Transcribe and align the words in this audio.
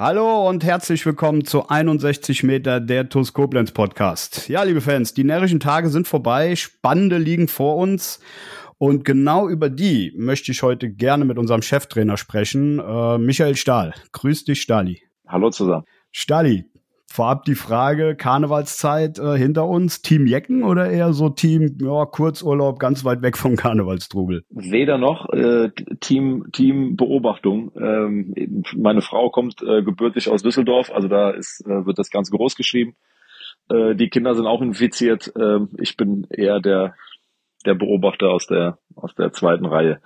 Hallo 0.00 0.48
und 0.48 0.62
herzlich 0.62 1.04
willkommen 1.04 1.44
zu 1.44 1.66
61 1.66 2.44
Meter 2.44 2.78
der 2.78 3.08
TUS 3.08 3.32
Koblenz 3.32 3.72
Podcast. 3.72 4.48
Ja, 4.48 4.62
liebe 4.62 4.80
Fans, 4.80 5.12
die 5.12 5.24
närrischen 5.24 5.58
Tage 5.58 5.88
sind 5.88 6.06
vorbei, 6.06 6.54
spannende 6.54 7.18
liegen 7.18 7.48
vor 7.48 7.74
uns 7.74 8.20
und 8.78 9.04
genau 9.04 9.48
über 9.48 9.68
die 9.68 10.12
möchte 10.16 10.52
ich 10.52 10.62
heute 10.62 10.88
gerne 10.88 11.24
mit 11.24 11.36
unserem 11.36 11.62
Cheftrainer 11.62 12.16
sprechen, 12.16 12.78
äh, 12.78 13.18
Michael 13.18 13.56
Stahl. 13.56 13.92
Grüß 14.12 14.44
dich, 14.44 14.62
Stali. 14.62 15.02
Hallo 15.26 15.50
zusammen. 15.50 15.82
Stali, 16.12 16.66
Vorab 17.10 17.44
die 17.44 17.54
Frage, 17.54 18.16
Karnevalszeit 18.16 19.18
äh, 19.18 19.36
hinter 19.38 19.66
uns, 19.66 20.02
Team 20.02 20.26
Jecken 20.26 20.62
oder 20.62 20.90
eher 20.90 21.14
so 21.14 21.30
Team 21.30 21.78
ja, 21.80 22.04
Kurzurlaub 22.04 22.78
ganz 22.78 23.02
weit 23.02 23.22
weg 23.22 23.38
vom 23.38 23.56
Karnevalstrubel? 23.56 24.44
Weder 24.50 24.98
noch, 24.98 25.26
äh, 25.30 25.70
Team, 26.00 26.44
Team 26.52 26.96
Beobachtung. 26.96 27.72
Ähm, 27.80 28.62
meine 28.76 29.00
Frau 29.00 29.30
kommt 29.30 29.62
äh, 29.62 29.82
gebürtig 29.82 30.28
aus 30.28 30.42
Düsseldorf, 30.42 30.90
also 30.92 31.08
da 31.08 31.30
ist, 31.30 31.64
äh, 31.66 31.86
wird 31.86 31.98
das 31.98 32.10
Ganze 32.10 32.30
groß 32.30 32.56
geschrieben. 32.56 32.94
Äh, 33.70 33.94
die 33.94 34.10
Kinder 34.10 34.34
sind 34.34 34.46
auch 34.46 34.60
infiziert. 34.60 35.32
Äh, 35.34 35.60
ich 35.78 35.96
bin 35.96 36.26
eher 36.28 36.60
der, 36.60 36.94
der 37.64 37.74
Beobachter 37.74 38.28
aus 38.28 38.46
der, 38.46 38.78
aus 38.94 39.14
der 39.14 39.32
zweiten 39.32 39.64
Reihe. 39.64 40.00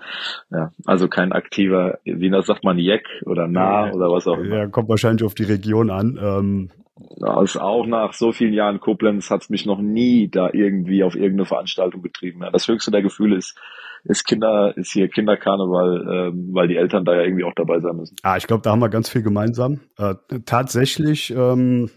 Ja, 0.52 0.70
also 0.86 1.08
kein 1.08 1.32
aktiver, 1.32 1.98
wie 2.04 2.30
das 2.30 2.46
sagt 2.46 2.62
man, 2.62 2.78
Jeck 2.78 3.06
oder 3.26 3.48
nah 3.48 3.90
oder 3.90 4.08
was 4.10 4.28
auch 4.28 4.38
immer. 4.38 4.56
Ja, 4.56 4.66
kommt 4.68 4.88
wahrscheinlich 4.88 5.24
auf 5.24 5.34
die 5.34 5.44
Region 5.44 5.90
an. 5.90 6.16
Ähm, 6.22 6.70
also 7.20 7.60
auch 7.60 7.86
nach 7.86 8.12
so 8.12 8.32
vielen 8.32 8.52
Jahren 8.52 8.80
Koblenz 8.80 9.30
hat 9.30 9.42
es 9.42 9.50
mich 9.50 9.66
noch 9.66 9.80
nie 9.80 10.28
da 10.28 10.50
irgendwie 10.52 11.04
auf 11.04 11.14
irgendeine 11.14 11.46
Veranstaltung 11.46 12.02
getrieben. 12.02 12.42
Ja, 12.42 12.50
das 12.50 12.68
höchste 12.68 12.90
der 12.90 13.02
Gefühle 13.02 13.36
ist, 13.36 13.58
ist 14.04 14.24
Kinder, 14.24 14.76
ist 14.76 14.92
hier 14.92 15.08
Kinderkarneval, 15.08 16.30
ähm, 16.30 16.50
weil 16.52 16.68
die 16.68 16.76
Eltern 16.76 17.04
da 17.04 17.14
ja 17.14 17.22
irgendwie 17.22 17.44
auch 17.44 17.54
dabei 17.54 17.80
sein 17.80 17.96
müssen. 17.96 18.16
Ah, 18.22 18.36
ich 18.36 18.46
glaube, 18.46 18.62
da 18.62 18.70
haben 18.70 18.80
wir 18.80 18.88
ganz 18.88 19.08
viel 19.08 19.22
gemeinsam. 19.22 19.80
Äh, 19.96 20.14
tatsächlich 20.44 21.30
ähm, 21.30 21.90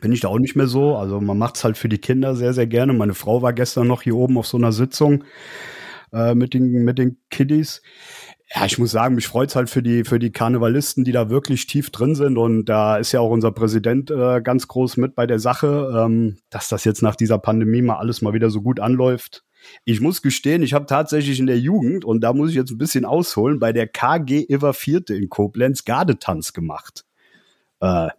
bin 0.00 0.12
ich 0.12 0.20
da 0.20 0.28
auch 0.28 0.38
nicht 0.38 0.56
mehr 0.56 0.66
so. 0.66 0.96
Also 0.96 1.20
man 1.20 1.38
macht 1.38 1.56
es 1.56 1.64
halt 1.64 1.76
für 1.76 1.88
die 1.88 1.98
Kinder 1.98 2.34
sehr, 2.34 2.52
sehr 2.52 2.66
gerne. 2.66 2.92
Meine 2.92 3.14
Frau 3.14 3.42
war 3.42 3.52
gestern 3.52 3.86
noch 3.86 4.02
hier 4.02 4.16
oben 4.16 4.38
auf 4.38 4.46
so 4.46 4.56
einer 4.56 4.72
Sitzung 4.72 5.24
äh, 6.12 6.34
mit 6.34 6.54
den 6.54 6.84
mit 6.84 6.98
den 6.98 7.18
Kiddies 7.30 7.82
ja, 8.54 8.64
ich 8.64 8.78
muss 8.78 8.92
sagen, 8.92 9.16
mich 9.16 9.26
freut's 9.26 9.56
halt 9.56 9.68
für 9.68 9.82
die, 9.82 10.04
für 10.04 10.20
die 10.20 10.30
Karnevalisten, 10.30 11.04
die 11.04 11.12
da 11.12 11.30
wirklich 11.30 11.66
tief 11.66 11.90
drin 11.90 12.14
sind. 12.14 12.38
Und 12.38 12.66
da 12.66 12.96
ist 12.96 13.10
ja 13.12 13.20
auch 13.20 13.30
unser 13.30 13.50
Präsident 13.50 14.10
äh, 14.10 14.40
ganz 14.40 14.68
groß 14.68 14.98
mit 14.98 15.16
bei 15.16 15.26
der 15.26 15.40
Sache, 15.40 15.92
ähm, 15.96 16.36
dass 16.50 16.68
das 16.68 16.84
jetzt 16.84 17.02
nach 17.02 17.16
dieser 17.16 17.38
Pandemie 17.38 17.82
mal 17.82 17.96
alles 17.96 18.22
mal 18.22 18.34
wieder 18.34 18.50
so 18.50 18.62
gut 18.62 18.78
anläuft. 18.78 19.42
Ich 19.84 20.00
muss 20.00 20.22
gestehen, 20.22 20.62
ich 20.62 20.74
habe 20.74 20.86
tatsächlich 20.86 21.40
in 21.40 21.46
der 21.46 21.58
Jugend, 21.58 22.04
und 22.04 22.20
da 22.20 22.32
muss 22.32 22.50
ich 22.50 22.56
jetzt 22.56 22.70
ein 22.70 22.78
bisschen 22.78 23.04
ausholen, 23.04 23.58
bei 23.58 23.72
der 23.72 23.88
KG 23.88 24.46
Iver 24.48 24.74
Vierte 24.74 25.16
in 25.16 25.28
Koblenz 25.28 25.84
Gardetanz 25.84 26.52
gemacht. 26.52 27.04
Äh, 27.80 28.10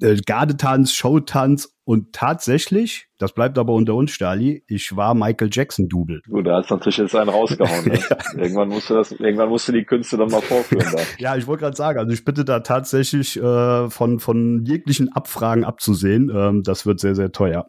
äh, 0.00 0.16
Gardetanz, 0.26 0.92
Showtanz 0.92 1.76
und 1.84 2.12
tatsächlich, 2.12 3.06
das 3.18 3.32
bleibt 3.32 3.58
aber 3.58 3.72
unter 3.72 3.94
uns, 3.94 4.10
Stali, 4.10 4.64
ich 4.66 4.96
war 4.96 5.14
Michael 5.14 5.50
Jackson 5.52 5.88
Double. 5.88 6.20
Gut, 6.28 6.46
da 6.46 6.56
hast 6.56 6.70
natürlich 6.70 6.96
jetzt 6.98 7.14
einen 7.14 7.30
rausgehauen. 7.30 7.76
Ne? 7.86 7.98
ja. 8.10 8.16
Irgendwann 8.42 8.68
musst 8.68 8.90
du 8.90 8.94
das, 8.94 9.12
irgendwann 9.12 9.48
musst 9.48 9.68
du 9.68 9.72
die 9.72 9.84
Künste 9.84 10.16
dann 10.16 10.28
mal 10.28 10.40
vorführen. 10.40 10.86
Da. 10.92 10.98
ja, 11.18 11.36
ich 11.36 11.46
wollte 11.46 11.62
gerade 11.62 11.76
sagen, 11.76 11.98
also 11.98 12.12
ich 12.12 12.24
bitte 12.24 12.44
da 12.44 12.60
tatsächlich 12.60 13.36
äh, 13.36 13.88
von 13.90 14.18
von 14.18 14.64
jeglichen 14.64 15.12
Abfragen 15.12 15.64
abzusehen. 15.64 16.30
Ähm, 16.34 16.62
das 16.64 16.86
wird 16.86 16.98
sehr 16.98 17.14
sehr 17.14 17.30
teuer. 17.30 17.66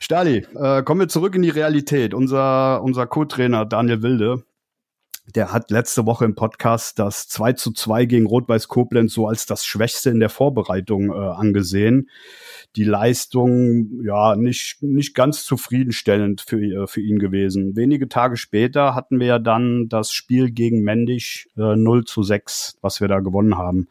Stali, 0.00 0.46
äh, 0.54 0.82
kommen 0.82 1.00
wir 1.00 1.08
zurück 1.08 1.34
in 1.34 1.42
die 1.42 1.50
Realität. 1.50 2.12
Unser 2.12 2.82
unser 2.82 3.06
Co-Trainer 3.06 3.64
Daniel 3.64 4.02
Wilde 4.02 4.44
der 5.32 5.52
hat 5.52 5.70
letzte 5.70 6.06
Woche 6.06 6.24
im 6.24 6.34
Podcast 6.34 6.98
das 6.98 7.28
2 7.28 7.54
zu 7.54 7.72
2 7.72 8.06
gegen 8.06 8.26
Rot-Weiß 8.26 8.68
Koblenz 8.68 9.12
so 9.12 9.26
als 9.26 9.46
das 9.46 9.64
Schwächste 9.64 10.10
in 10.10 10.20
der 10.20 10.30
Vorbereitung 10.30 11.10
äh, 11.10 11.14
angesehen 11.14 12.08
die 12.76 12.84
Leistung 12.84 14.02
ja 14.04 14.36
nicht, 14.36 14.82
nicht 14.82 15.14
ganz 15.14 15.44
zufriedenstellend 15.44 16.40
für, 16.40 16.60
äh, 16.60 16.86
für 16.86 17.00
ihn 17.00 17.18
gewesen. 17.18 17.74
Wenige 17.76 18.08
Tage 18.08 18.36
später 18.36 18.94
hatten 18.94 19.18
wir 19.18 19.26
ja 19.26 19.38
dann 19.38 19.88
das 19.88 20.12
Spiel 20.12 20.50
gegen 20.50 20.82
Mendig 20.82 21.48
äh, 21.56 21.76
0 21.76 22.04
zu 22.04 22.22
6, 22.22 22.78
was 22.80 23.00
wir 23.00 23.08
da 23.08 23.20
gewonnen 23.20 23.58
haben. 23.58 23.88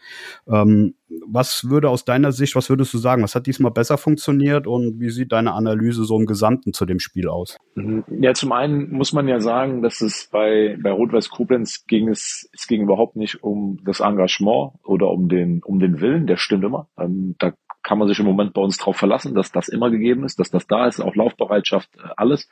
Ähm, 0.47 0.95
was 1.25 1.69
würde 1.69 1.89
aus 1.89 2.05
deiner 2.05 2.31
Sicht, 2.31 2.55
was 2.55 2.69
würdest 2.69 2.93
du 2.93 2.97
sagen, 2.97 3.23
was 3.23 3.35
hat 3.35 3.47
diesmal 3.47 3.71
besser 3.71 3.97
funktioniert 3.97 4.67
und 4.67 4.99
wie 4.99 5.09
sieht 5.09 5.31
deine 5.31 5.53
Analyse 5.53 6.03
so 6.03 6.17
im 6.17 6.25
Gesamten 6.25 6.73
zu 6.73 6.85
dem 6.85 6.99
Spiel 6.99 7.27
aus? 7.27 7.57
Mhm. 7.75 8.03
Ja, 8.21 8.33
zum 8.33 8.51
einen 8.51 8.91
muss 8.91 9.13
man 9.13 9.27
ja 9.27 9.39
sagen, 9.39 9.81
dass 9.81 10.01
es 10.01 10.29
bei, 10.31 10.77
bei 10.81 10.91
Rot-Weiß 10.91 11.29
Koblenz 11.29 11.85
ging 11.87 12.09
es, 12.09 12.49
es 12.53 12.67
ging 12.67 12.83
überhaupt 12.83 13.15
nicht 13.15 13.43
um 13.43 13.79
das 13.83 13.99
Engagement 13.99 14.73
oder 14.83 15.09
um 15.09 15.29
den, 15.29 15.61
um 15.63 15.79
den 15.79 15.99
Willen, 16.01 16.27
der 16.27 16.37
stimmt 16.37 16.63
immer. 16.63 16.87
Ähm, 16.97 17.35
da 17.39 17.53
kann 17.81 17.97
man 17.97 18.07
sich 18.07 18.19
im 18.19 18.25
Moment 18.25 18.53
bei 18.53 18.61
uns 18.61 18.77
darauf 18.77 18.97
verlassen, 18.97 19.33
dass 19.33 19.51
das 19.51 19.69
immer 19.69 19.89
gegeben 19.89 20.23
ist, 20.23 20.39
dass 20.39 20.51
das 20.51 20.67
da 20.67 20.87
ist, 20.87 20.99
auch 20.99 21.15
Laufbereitschaft, 21.15 21.89
äh, 21.97 22.09
alles. 22.17 22.49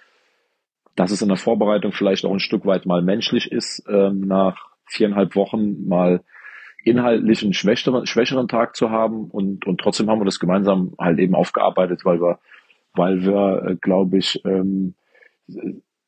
Dass 0.96 1.12
es 1.12 1.22
in 1.22 1.28
der 1.28 1.38
Vorbereitung 1.38 1.92
vielleicht 1.92 2.26
auch 2.26 2.34
ein 2.34 2.40
Stück 2.40 2.66
weit 2.66 2.88
mal 2.88 3.04
menschlich 3.04 3.52
ist, 3.52 3.84
ähm, 3.88 4.22
nach 4.22 4.58
viereinhalb 4.88 5.36
Wochen 5.36 5.88
mal 5.88 6.24
inhaltlich 6.88 7.44
einen 7.44 7.54
schwächeren, 7.54 8.06
schwächeren 8.06 8.48
Tag 8.48 8.76
zu 8.76 8.90
haben 8.90 9.26
und, 9.26 9.66
und 9.68 9.80
trotzdem 9.80 10.10
haben 10.10 10.22
wir 10.22 10.26
das 10.26 10.40
gemeinsam 10.40 10.94
halt 10.98 11.20
eben 11.20 11.36
aufgearbeitet, 11.36 12.06
weil 12.06 12.20
wir, 12.20 12.40
weil 12.94 13.24
wir, 13.24 13.64
äh, 13.68 13.76
glaube 13.76 14.18
ich, 14.18 14.42
ähm, 14.46 14.96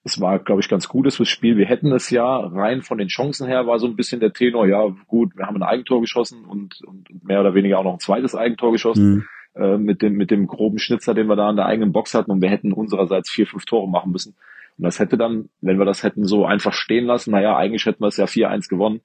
es 0.04 0.20
war, 0.22 0.40
glaube 0.40 0.62
ich, 0.62 0.70
ganz 0.70 0.88
gutes 0.88 1.18
fürs 1.18 1.30
Spiel. 1.30 1.58
Wir 1.58 1.66
hätten 1.66 1.92
es 1.92 2.10
ja 2.10 2.38
rein 2.38 2.82
von 2.82 2.98
den 2.98 3.10
Chancen 3.10 3.48
her 3.48 3.68
war 3.68 3.80
so 3.80 3.88
ein 3.88 3.96
bisschen 3.96 4.20
der 4.20 4.34
Tenor, 4.34 4.66
ja 4.68 4.88
gut, 5.08 5.36
wir 5.36 5.46
haben 5.46 5.58
ein 5.58 5.64
Eigentor 5.64 6.02
geschossen 6.02 6.46
und, 6.46 6.82
und 6.86 7.24
mehr 7.24 7.42
oder 7.42 7.54
weniger 7.54 7.80
auch 7.80 7.84
noch 7.84 7.94
ein 7.94 8.00
zweites 8.00 8.34
Eigentor 8.34 8.72
geschossen 8.72 9.28
mhm. 9.56 9.62
äh, 9.62 9.78
mit 9.78 10.02
dem 10.02 10.14
mit 10.14 10.32
dem 10.32 10.48
groben 10.48 10.80
Schnitzer, 10.80 11.14
den 11.14 11.28
wir 11.28 11.36
da 11.36 11.50
in 11.50 11.58
der 11.58 11.66
eigenen 11.66 11.92
Box 11.92 12.14
hatten 12.14 12.32
und 12.32 12.42
wir 12.42 12.50
hätten 12.50 12.74
unsererseits 12.74 13.30
vier, 13.30 13.46
fünf 13.46 13.66
Tore 13.66 13.90
machen 13.90 14.12
müssen. 14.12 14.36
Und 14.78 14.86
das 14.86 15.00
hätte 15.00 15.18
dann, 15.18 15.50
wenn 15.60 15.78
wir 15.78 15.86
das 15.86 16.04
hätten 16.04 16.24
so 16.24 16.46
einfach 16.46 16.74
stehen 16.74 17.06
lassen, 17.06 17.32
naja, 17.32 17.58
eigentlich 17.58 17.86
hätten 17.86 18.02
wir 18.02 18.08
es 18.08 18.18
ja 18.18 18.26
4-1 18.26 18.70
gewonnen, 18.70 19.02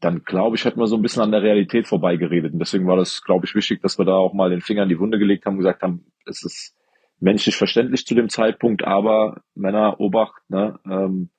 dann 0.00 0.22
glaube 0.24 0.56
ich, 0.56 0.64
hätten 0.64 0.80
wir 0.80 0.86
so 0.86 0.96
ein 0.96 1.02
bisschen 1.02 1.22
an 1.22 1.30
der 1.30 1.42
Realität 1.42 1.86
vorbeigeredet. 1.86 2.52
Und 2.52 2.58
deswegen 2.58 2.86
war 2.86 2.96
das, 2.96 3.22
glaube 3.22 3.46
ich, 3.46 3.54
wichtig, 3.54 3.80
dass 3.82 3.98
wir 3.98 4.04
da 4.04 4.14
auch 4.14 4.34
mal 4.34 4.50
den 4.50 4.60
Finger 4.60 4.82
in 4.82 4.88
die 4.88 4.98
Wunde 4.98 5.18
gelegt 5.18 5.46
haben 5.46 5.54
und 5.54 5.60
gesagt 5.60 5.82
haben, 5.82 6.06
es 6.26 6.44
ist 6.44 6.76
menschlich 7.18 7.56
verständlich 7.56 8.06
zu 8.06 8.14
dem 8.14 8.28
Zeitpunkt, 8.28 8.84
aber 8.84 9.40
Männer, 9.54 10.00
Obacht, 10.00 10.42
ne, 10.48 10.78
ähm, 10.84 11.30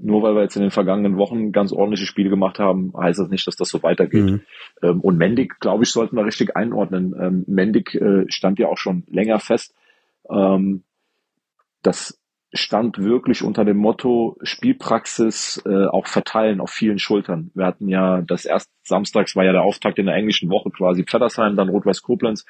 nur 0.00 0.22
weil 0.22 0.34
wir 0.34 0.42
jetzt 0.42 0.54
in 0.54 0.62
den 0.62 0.70
vergangenen 0.70 1.16
Wochen 1.16 1.50
ganz 1.50 1.72
ordentliche 1.72 2.06
Spiele 2.06 2.30
gemacht 2.30 2.60
haben, 2.60 2.92
heißt 2.96 3.18
das 3.18 3.28
nicht, 3.28 3.46
dass 3.46 3.56
das 3.56 3.68
so 3.68 3.82
weitergeht. 3.82 4.24
Mhm. 4.24 4.40
Ähm, 4.82 5.00
und 5.00 5.18
Mendig, 5.18 5.58
glaube 5.58 5.82
ich, 5.82 5.90
sollten 5.90 6.16
wir 6.16 6.24
richtig 6.24 6.56
einordnen. 6.56 7.14
Ähm, 7.20 7.44
Mendig 7.48 7.94
äh, 7.96 8.24
stand 8.28 8.60
ja 8.60 8.68
auch 8.68 8.78
schon 8.78 9.04
länger 9.08 9.40
fest. 9.40 9.74
Ähm, 10.30 10.84
das 11.82 12.19
stand 12.52 12.98
wirklich 12.98 13.42
unter 13.42 13.64
dem 13.64 13.76
Motto 13.76 14.36
Spielpraxis 14.42 15.62
äh, 15.66 15.86
auch 15.86 16.06
verteilen 16.06 16.60
auf 16.60 16.70
vielen 16.70 16.98
Schultern. 16.98 17.50
Wir 17.54 17.66
hatten 17.66 17.88
ja 17.88 18.22
das 18.22 18.44
erst 18.44 18.70
samstags 18.82 19.36
war 19.36 19.44
ja 19.44 19.52
der 19.52 19.62
Auftakt 19.62 19.98
in 19.98 20.06
der 20.06 20.16
englischen 20.16 20.50
Woche 20.50 20.70
quasi 20.70 21.04
Pfeddersheim, 21.04 21.56
dann 21.56 21.68
Rot-Weiß 21.68 22.02
Koblenz 22.02 22.44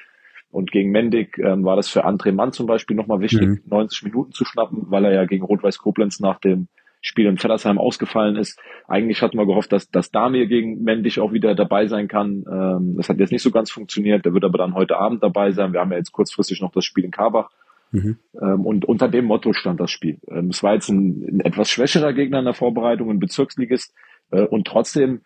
und 0.49 0.71
gegen 0.71 0.91
Mendig 0.91 1.37
ähm, 1.37 1.63
war 1.63 1.75
das 1.75 1.87
für 1.87 2.05
André 2.05 2.31
Mann 2.31 2.51
zum 2.51 2.65
Beispiel 2.65 2.95
nochmal 2.95 3.21
wichtig, 3.21 3.47
mhm. 3.47 3.61
90 3.65 4.03
Minuten 4.03 4.31
zu 4.31 4.43
schnappen, 4.43 4.85
weil 4.87 5.05
er 5.05 5.13
ja 5.13 5.25
gegen 5.25 5.45
Rot-Weiß 5.45 5.77
Koblenz 5.77 6.19
nach 6.19 6.39
dem 6.39 6.67
Spiel 6.99 7.25
in 7.25 7.37
Feddersheim 7.37 7.79
ausgefallen 7.79 8.35
ist. 8.35 8.59
Eigentlich 8.87 9.21
hatten 9.21 9.37
wir 9.37 9.47
gehofft, 9.47 9.71
dass, 9.71 9.89
dass 9.89 10.11
Damir 10.11 10.45
gegen 10.45 10.83
Mendig 10.83 11.19
auch 11.19 11.33
wieder 11.33 11.55
dabei 11.55 11.87
sein 11.87 12.07
kann. 12.07 12.45
Ähm, 12.51 12.95
das 12.97 13.09
hat 13.09 13.17
jetzt 13.17 13.31
nicht 13.31 13.41
so 13.41 13.49
ganz 13.49 13.71
funktioniert. 13.71 14.23
Der 14.25 14.33
wird 14.33 14.43
aber 14.43 14.59
dann 14.59 14.75
heute 14.75 14.97
Abend 14.97 15.23
dabei 15.23 15.51
sein. 15.51 15.73
Wir 15.73 15.79
haben 15.79 15.91
ja 15.91 15.97
jetzt 15.97 16.11
kurzfristig 16.11 16.61
noch 16.61 16.71
das 16.71 16.85
Spiel 16.85 17.05
in 17.05 17.11
Karbach. 17.11 17.49
Mhm. 17.91 18.17
Ähm, 18.41 18.65
und 18.65 18.85
unter 18.85 19.07
dem 19.09 19.25
Motto 19.25 19.53
stand 19.53 19.79
das 19.79 19.91
Spiel. 19.91 20.19
Ähm, 20.29 20.49
es 20.49 20.63
war 20.63 20.73
jetzt 20.73 20.89
ein, 20.89 21.23
ein, 21.27 21.39
etwas 21.41 21.69
schwächerer 21.69 22.13
Gegner 22.13 22.39
in 22.39 22.45
der 22.45 22.53
Vorbereitung, 22.53 23.09
ein 23.09 23.19
Bezirksligist. 23.19 23.93
Äh, 24.31 24.43
und 24.43 24.65
trotzdem 24.65 25.21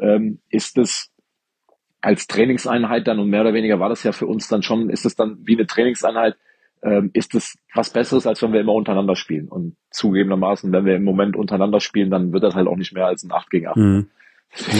ähm, 0.00 0.40
ist 0.50 0.78
es 0.78 1.10
als 2.00 2.26
Trainingseinheit 2.26 3.06
dann 3.06 3.18
und 3.18 3.30
mehr 3.30 3.40
oder 3.40 3.54
weniger 3.54 3.80
war 3.80 3.88
das 3.88 4.02
ja 4.04 4.12
für 4.12 4.26
uns 4.26 4.48
dann 4.48 4.62
schon, 4.62 4.90
ist 4.90 5.04
es 5.04 5.16
dann 5.16 5.38
wie 5.42 5.56
eine 5.56 5.66
Trainingseinheit, 5.66 6.36
ist 7.12 7.34
es 7.34 7.58
was 7.74 7.92
Besseres, 7.92 8.24
als 8.24 8.40
wenn 8.40 8.52
wir 8.52 8.60
immer 8.60 8.74
untereinander 8.74 9.16
spielen. 9.16 9.48
Und 9.48 9.74
zugegebenermaßen, 9.90 10.70
wenn 10.70 10.84
wir 10.84 10.94
im 10.94 11.02
Moment 11.02 11.34
untereinander 11.34 11.80
spielen, 11.80 12.08
dann 12.08 12.32
wird 12.32 12.44
das 12.44 12.54
halt 12.54 12.68
auch 12.68 12.76
nicht 12.76 12.92
mehr 12.92 13.06
als 13.06 13.24
ein 13.24 13.32
8 13.32 13.50
gegen 13.50 13.66
8. 13.66 13.76
Mhm. 13.76 14.06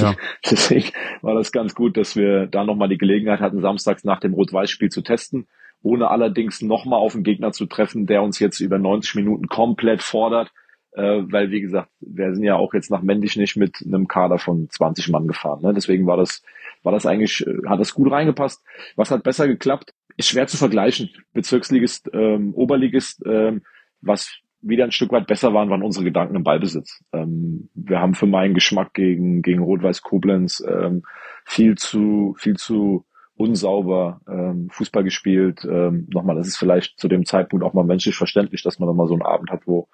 Ja. 0.00 0.14
Deswegen 0.50 0.90
war 1.22 1.34
das 1.34 1.52
ganz 1.52 1.74
gut, 1.74 1.96
dass 1.96 2.16
wir 2.16 2.46
da 2.46 2.64
nochmal 2.64 2.88
die 2.88 2.98
Gelegenheit 2.98 3.40
hatten, 3.40 3.60
samstags 3.60 4.04
nach 4.04 4.20
dem 4.20 4.34
Rot-Weiß-Spiel 4.34 4.90
zu 4.90 5.02
testen, 5.02 5.48
ohne 5.82 6.10
allerdings 6.10 6.62
nochmal 6.62 7.00
auf 7.00 7.14
einen 7.14 7.24
Gegner 7.24 7.52
zu 7.52 7.66
treffen, 7.66 8.06
der 8.06 8.22
uns 8.22 8.38
jetzt 8.38 8.60
über 8.60 8.78
90 8.78 9.14
Minuten 9.16 9.46
komplett 9.48 10.02
fordert, 10.02 10.52
äh, 10.92 11.22
weil 11.30 11.50
wie 11.50 11.60
gesagt, 11.60 11.90
wir 12.00 12.34
sind 12.34 12.44
ja 12.44 12.56
auch 12.56 12.74
jetzt 12.74 12.90
nach 12.90 13.02
Mendig 13.02 13.36
nicht 13.36 13.56
mit 13.56 13.76
einem 13.84 14.08
Kader 14.08 14.38
von 14.38 14.68
20 14.68 15.08
Mann 15.08 15.28
gefahren. 15.28 15.62
Ne? 15.62 15.72
Deswegen 15.74 16.06
war 16.06 16.16
das, 16.16 16.42
war 16.82 16.92
das 16.92 17.06
eigentlich, 17.06 17.46
äh, 17.46 17.68
hat 17.68 17.80
das 17.80 17.94
gut 17.94 18.10
reingepasst. 18.10 18.64
Was 18.96 19.10
hat 19.10 19.22
besser 19.22 19.46
geklappt? 19.46 19.94
Ist 20.16 20.28
schwer 20.28 20.46
zu 20.48 20.56
vergleichen. 20.56 21.10
Bezirksligist, 21.32 22.10
ähm, 22.12 22.52
Oberligist, 22.54 23.22
ähm, 23.24 23.62
was 24.00 24.40
wieder 24.60 24.84
ein 24.84 24.92
Stück 24.92 25.12
weit 25.12 25.26
besser 25.26 25.54
waren, 25.54 25.70
waren 25.70 25.82
unsere 25.82 26.04
Gedanken 26.04 26.34
im 26.34 26.42
Ballbesitz. 26.42 27.04
Ähm, 27.12 27.68
wir 27.74 28.00
haben 28.00 28.14
für 28.14 28.26
meinen 28.26 28.54
Geschmack 28.54 28.94
gegen, 28.94 29.42
gegen 29.42 29.62
Rot-Weiß 29.62 30.02
Koblenz 30.02 30.62
ähm, 30.68 31.02
viel 31.44 31.76
zu, 31.76 32.34
viel 32.38 32.56
zu 32.56 33.04
unsauber 33.38 34.20
ähm, 34.28 34.68
Fußball 34.70 35.04
gespielt. 35.04 35.64
Ähm, 35.64 36.08
nochmal, 36.12 36.36
das 36.36 36.48
ist 36.48 36.58
vielleicht 36.58 36.98
zu 36.98 37.08
dem 37.08 37.24
Zeitpunkt 37.24 37.64
auch 37.64 37.72
mal 37.72 37.84
menschlich 37.84 38.16
verständlich, 38.16 38.62
dass 38.62 38.78
man 38.78 38.88
dann 38.88 38.96
mal 38.96 39.06
so 39.06 39.14
einen 39.14 39.22
Abend 39.22 39.50
hat, 39.50 39.62
wo, 39.66 39.88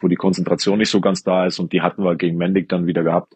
wo 0.00 0.08
die 0.08 0.16
Konzentration 0.16 0.78
nicht 0.78 0.90
so 0.90 1.00
ganz 1.00 1.22
da 1.22 1.46
ist 1.46 1.58
und 1.60 1.72
die 1.72 1.80
hatten 1.80 2.02
wir 2.02 2.16
gegen 2.16 2.36
Mendig 2.36 2.68
dann 2.68 2.86
wieder 2.86 3.04
gehabt. 3.04 3.34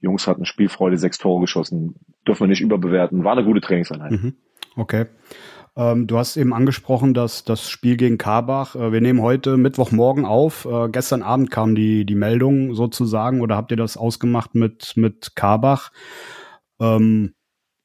Jungs 0.00 0.26
hatten 0.26 0.44
Spielfreude, 0.44 0.98
sechs 0.98 1.18
Tore 1.18 1.40
geschossen. 1.40 1.94
Dürfen 2.26 2.44
wir 2.44 2.48
nicht 2.48 2.60
überbewerten. 2.60 3.24
War 3.24 3.32
eine 3.32 3.44
gute 3.44 3.60
Trainingseinheit. 3.60 4.12
Mhm. 4.12 4.34
Okay. 4.74 5.06
Ähm, 5.76 6.06
du 6.06 6.18
hast 6.18 6.36
eben 6.36 6.52
angesprochen, 6.52 7.14
dass 7.14 7.44
das 7.44 7.70
Spiel 7.70 7.96
gegen 7.96 8.18
Karbach, 8.18 8.74
äh, 8.74 8.92
wir 8.92 9.00
nehmen 9.00 9.22
heute 9.22 9.56
Mittwochmorgen 9.56 10.24
auf. 10.24 10.64
Äh, 10.64 10.88
gestern 10.88 11.22
Abend 11.22 11.50
kam 11.50 11.74
die, 11.74 12.04
die 12.04 12.14
Meldung 12.14 12.74
sozusagen, 12.74 13.40
oder 13.40 13.56
habt 13.56 13.70
ihr 13.70 13.76
das 13.76 13.96
ausgemacht 13.96 14.54
mit, 14.54 14.94
mit 14.96 15.36
Karbach? 15.36 15.92
Ähm, 16.80 17.34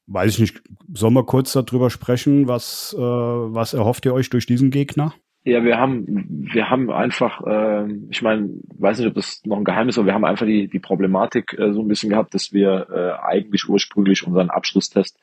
weiß 0.08 0.34
ich 0.34 0.40
nicht, 0.40 0.62
sollen 0.92 1.14
wir 1.14 1.24
kurz 1.24 1.52
darüber 1.52 1.90
sprechen? 1.90 2.48
Was, 2.48 2.94
äh, 2.98 3.00
was 3.00 3.74
erhofft 3.74 4.04
ihr 4.06 4.14
euch 4.14 4.30
durch 4.30 4.46
diesen 4.46 4.70
Gegner? 4.70 5.14
Ja, 5.44 5.64
wir 5.64 5.78
haben, 5.78 6.04
wir 6.28 6.68
haben 6.68 6.90
einfach, 6.90 7.40
äh, 7.46 7.90
ich 8.10 8.22
meine, 8.22 8.50
weiß 8.76 8.98
nicht, 8.98 9.08
ob 9.08 9.14
das 9.14 9.42
noch 9.46 9.56
ein 9.56 9.64
Geheimnis 9.64 9.94
ist, 9.94 9.98
aber 9.98 10.08
wir 10.08 10.14
haben 10.14 10.24
einfach 10.24 10.46
die, 10.46 10.68
die 10.68 10.78
Problematik 10.78 11.56
äh, 11.58 11.72
so 11.72 11.80
ein 11.80 11.88
bisschen 11.88 12.10
gehabt, 12.10 12.34
dass 12.34 12.52
wir 12.52 12.88
äh, 12.90 13.26
eigentlich 13.26 13.68
ursprünglich 13.68 14.26
unseren 14.26 14.50
Abschlusstest 14.50 15.18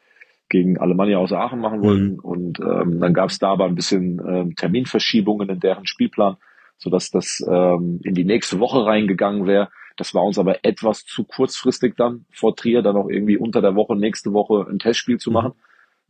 gegen 0.50 0.80
Alemannia 0.80 1.18
aus 1.18 1.34
Aachen 1.34 1.60
machen 1.60 1.82
wollten. 1.82 2.14
Mhm. 2.14 2.20
Und 2.20 2.60
ähm, 2.60 3.00
dann 3.00 3.14
gab 3.14 3.30
es 3.30 3.40
da 3.40 3.52
aber 3.52 3.66
ein 3.66 3.76
bisschen 3.76 4.22
ähm, 4.28 4.56
Terminverschiebungen 4.56 5.50
in 5.50 5.60
deren 5.60 5.86
Spielplan, 5.86 6.38
sodass 6.78 7.12
das 7.12 7.44
ähm, 7.48 8.00
in 8.04 8.16
die 8.16 8.26
nächste 8.26 8.60
Woche 8.60 8.86
reingegangen 8.86 9.46
wäre. 9.46 9.70
Das 9.98 10.14
war 10.14 10.24
uns 10.24 10.38
aber 10.38 10.64
etwas 10.64 11.06
zu 11.06 11.24
kurzfristig 11.24 11.96
dann 11.96 12.26
vor 12.32 12.56
Trier, 12.56 12.82
dann 12.82 12.98
auch 12.98 13.10
irgendwie 13.10 13.38
unter 13.38 13.62
der 13.62 13.76
Woche, 13.76 13.96
nächste 13.96 14.34
Woche 14.34 14.66
ein 14.70 14.80
Testspiel 14.80 15.18
zu 15.18 15.32
machen. 15.32 15.54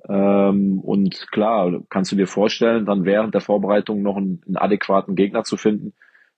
Ähm, 0.08 0.80
und 0.80 1.32
klar, 1.32 1.82
kannst 1.90 2.12
du 2.12 2.16
dir 2.16 2.28
vorstellen, 2.28 2.86
dann 2.86 3.06
während 3.06 3.34
der 3.34 3.42
Vorbereitung 3.42 4.02
noch 4.02 4.18
einen, 4.18 4.42
einen 4.46 4.58
adäquaten 4.58 5.16
Gegner 5.16 5.44
zu 5.44 5.58
finden, 5.58 5.94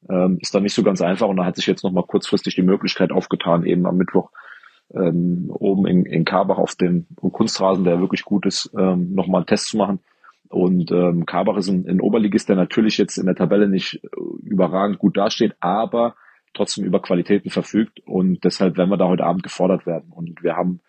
ähm, 0.09 0.37
ist 0.41 0.55
dann 0.55 0.63
nicht 0.63 0.73
so 0.73 0.83
ganz 0.83 1.01
einfach. 1.01 1.27
Und 1.27 1.37
da 1.37 1.45
hat 1.45 1.55
sich 1.55 1.67
jetzt 1.67 1.83
nochmal 1.83 2.05
kurzfristig 2.05 2.55
die 2.55 2.61
Möglichkeit 2.61 3.11
aufgetan, 3.11 3.65
eben 3.65 3.85
am 3.85 3.97
Mittwoch 3.97 4.31
ähm, 4.93 5.49
oben 5.49 5.85
in, 5.85 6.05
in 6.05 6.25
Karbach 6.25 6.57
auf 6.57 6.75
dem 6.75 7.07
Kunstrasen, 7.15 7.83
der 7.83 7.99
wirklich 7.99 8.23
gut 8.23 8.45
ist, 8.45 8.71
ähm, 8.77 9.13
nochmal 9.13 9.39
einen 9.39 9.47
Test 9.47 9.67
zu 9.67 9.77
machen. 9.77 9.99
Und 10.49 10.91
ähm, 10.91 11.25
Karbach 11.25 11.57
ist 11.57 11.67
ein, 11.67 11.85
ein 11.89 11.99
Oberligist, 11.99 12.47
der 12.47 12.55
natürlich 12.55 12.97
jetzt 12.97 13.17
in 13.17 13.25
der 13.25 13.35
Tabelle 13.35 13.67
nicht 13.67 14.01
äh, 14.03 14.07
überragend 14.43 14.97
gut 14.97 15.17
dasteht, 15.17 15.55
aber 15.59 16.15
trotzdem 16.57 16.83
über 16.83 17.01
Qualitäten 17.01 17.49
verfügt. 17.49 18.01
Und 18.05 18.43
deshalb 18.43 18.77
werden 18.77 18.89
wir 18.89 18.97
da 18.97 19.07
heute 19.07 19.23
Abend 19.23 19.43
gefordert 19.43 19.85
werden. 19.85 20.11
Und 20.11 20.43
wir 20.43 20.55
haben 20.55 20.81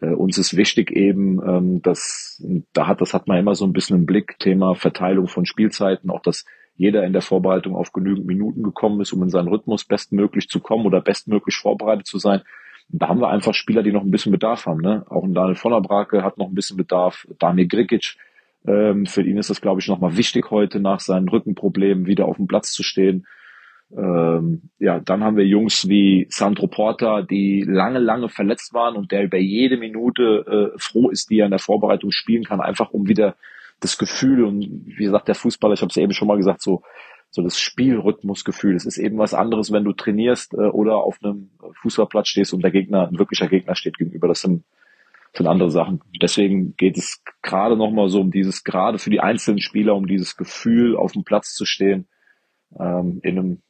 äh, 0.00 0.08
uns 0.08 0.38
ist 0.38 0.56
wichtig 0.56 0.90
eben, 0.90 1.40
ähm, 1.46 1.82
dass 1.82 2.44
da 2.72 2.86
hat 2.86 3.00
das 3.00 3.14
hat 3.14 3.28
man 3.28 3.38
immer 3.38 3.54
so 3.54 3.64
ein 3.64 3.72
bisschen 3.72 3.96
im 3.96 4.06
Blick 4.06 4.38
Thema 4.38 4.74
Verteilung 4.74 5.28
von 5.28 5.46
Spielzeiten, 5.46 6.10
auch 6.10 6.22
dass 6.22 6.44
jeder 6.76 7.04
in 7.04 7.12
der 7.12 7.22
Vorbereitung 7.22 7.76
auf 7.76 7.92
genügend 7.92 8.26
Minuten 8.26 8.62
gekommen 8.62 9.00
ist, 9.00 9.12
um 9.12 9.22
in 9.22 9.28
seinen 9.28 9.48
Rhythmus 9.48 9.84
bestmöglich 9.84 10.48
zu 10.48 10.60
kommen 10.60 10.86
oder 10.86 11.00
bestmöglich 11.00 11.56
vorbereitet 11.56 12.06
zu 12.06 12.18
sein 12.18 12.42
da 12.92 13.08
haben 13.08 13.20
wir 13.20 13.28
einfach 13.28 13.54
Spieler, 13.54 13.82
die 13.82 13.92
noch 13.92 14.02
ein 14.02 14.10
bisschen 14.10 14.32
Bedarf 14.32 14.66
haben. 14.66 14.80
Ne? 14.80 15.04
Auch 15.08 15.24
ein 15.24 15.34
Daniel 15.34 15.54
von 15.54 15.72
der 15.72 15.80
Brake 15.80 16.22
hat 16.22 16.38
noch 16.38 16.48
ein 16.48 16.54
bisschen 16.54 16.76
Bedarf. 16.76 17.26
Daniel 17.38 17.68
Grigic, 17.68 18.16
ähm, 18.66 19.06
für 19.06 19.22
ihn 19.22 19.38
ist 19.38 19.50
das, 19.50 19.60
glaube 19.60 19.80
ich, 19.80 19.88
nochmal 19.88 20.16
wichtig 20.16 20.50
heute 20.50 20.80
nach 20.80 21.00
seinen 21.00 21.28
Rückenproblemen 21.28 22.06
wieder 22.06 22.26
auf 22.26 22.36
dem 22.36 22.46
Platz 22.46 22.72
zu 22.72 22.82
stehen. 22.82 23.26
Ähm, 23.96 24.70
ja, 24.78 25.00
dann 25.00 25.24
haben 25.24 25.36
wir 25.36 25.46
Jungs 25.46 25.88
wie 25.88 26.26
Sandro 26.30 26.68
Porta, 26.68 27.22
die 27.22 27.64
lange, 27.66 27.98
lange 27.98 28.28
verletzt 28.28 28.72
waren 28.72 28.96
und 28.96 29.10
der 29.10 29.24
über 29.24 29.38
jede 29.38 29.76
Minute 29.76 30.72
äh, 30.74 30.78
froh 30.78 31.10
ist, 31.10 31.30
die 31.30 31.40
er 31.40 31.46
in 31.46 31.50
der 31.50 31.58
Vorbereitung 31.58 32.12
spielen 32.12 32.44
kann, 32.44 32.60
einfach 32.60 32.90
um 32.90 33.08
wieder 33.08 33.36
das 33.80 33.98
Gefühl 33.98 34.44
und 34.44 34.60
wie 34.86 35.04
gesagt, 35.04 35.28
der 35.28 35.34
Fußballer, 35.34 35.74
ich 35.74 35.80
habe 35.80 35.90
es 35.90 35.96
eben 35.96 36.12
schon 36.12 36.28
mal 36.28 36.36
gesagt, 36.36 36.62
so 36.62 36.82
so 37.30 37.42
das 37.42 37.58
Spielrhythmusgefühl. 37.58 38.74
Es 38.74 38.84
ist 38.84 38.98
eben 38.98 39.18
was 39.18 39.34
anderes, 39.34 39.70
wenn 39.70 39.84
du 39.84 39.92
trainierst 39.92 40.52
äh, 40.54 40.68
oder 40.68 40.96
auf 40.96 41.18
einem 41.22 41.50
Fußballplatz 41.82 42.28
stehst 42.28 42.52
und 42.52 42.62
der 42.62 42.72
Gegner, 42.72 43.08
ein 43.08 43.18
wirklicher 43.18 43.48
Gegner 43.48 43.76
steht 43.76 43.98
gegenüber. 43.98 44.26
Das 44.28 44.40
sind, 44.40 44.64
sind 45.32 45.46
andere 45.46 45.70
Sachen. 45.70 46.00
Deswegen 46.20 46.74
geht 46.76 46.98
es 46.98 47.22
gerade 47.42 47.76
nochmal 47.76 48.08
so 48.08 48.20
um 48.20 48.32
dieses, 48.32 48.64
gerade 48.64 48.98
für 48.98 49.10
die 49.10 49.20
einzelnen 49.20 49.60
Spieler, 49.60 49.94
um 49.94 50.06
dieses 50.06 50.36
Gefühl, 50.36 50.96
auf 50.96 51.12
dem 51.12 51.22
Platz 51.22 51.54
zu 51.54 51.64
stehen, 51.64 52.08
ähm, 52.78 53.20
in 53.22 53.38
einem 53.38 53.62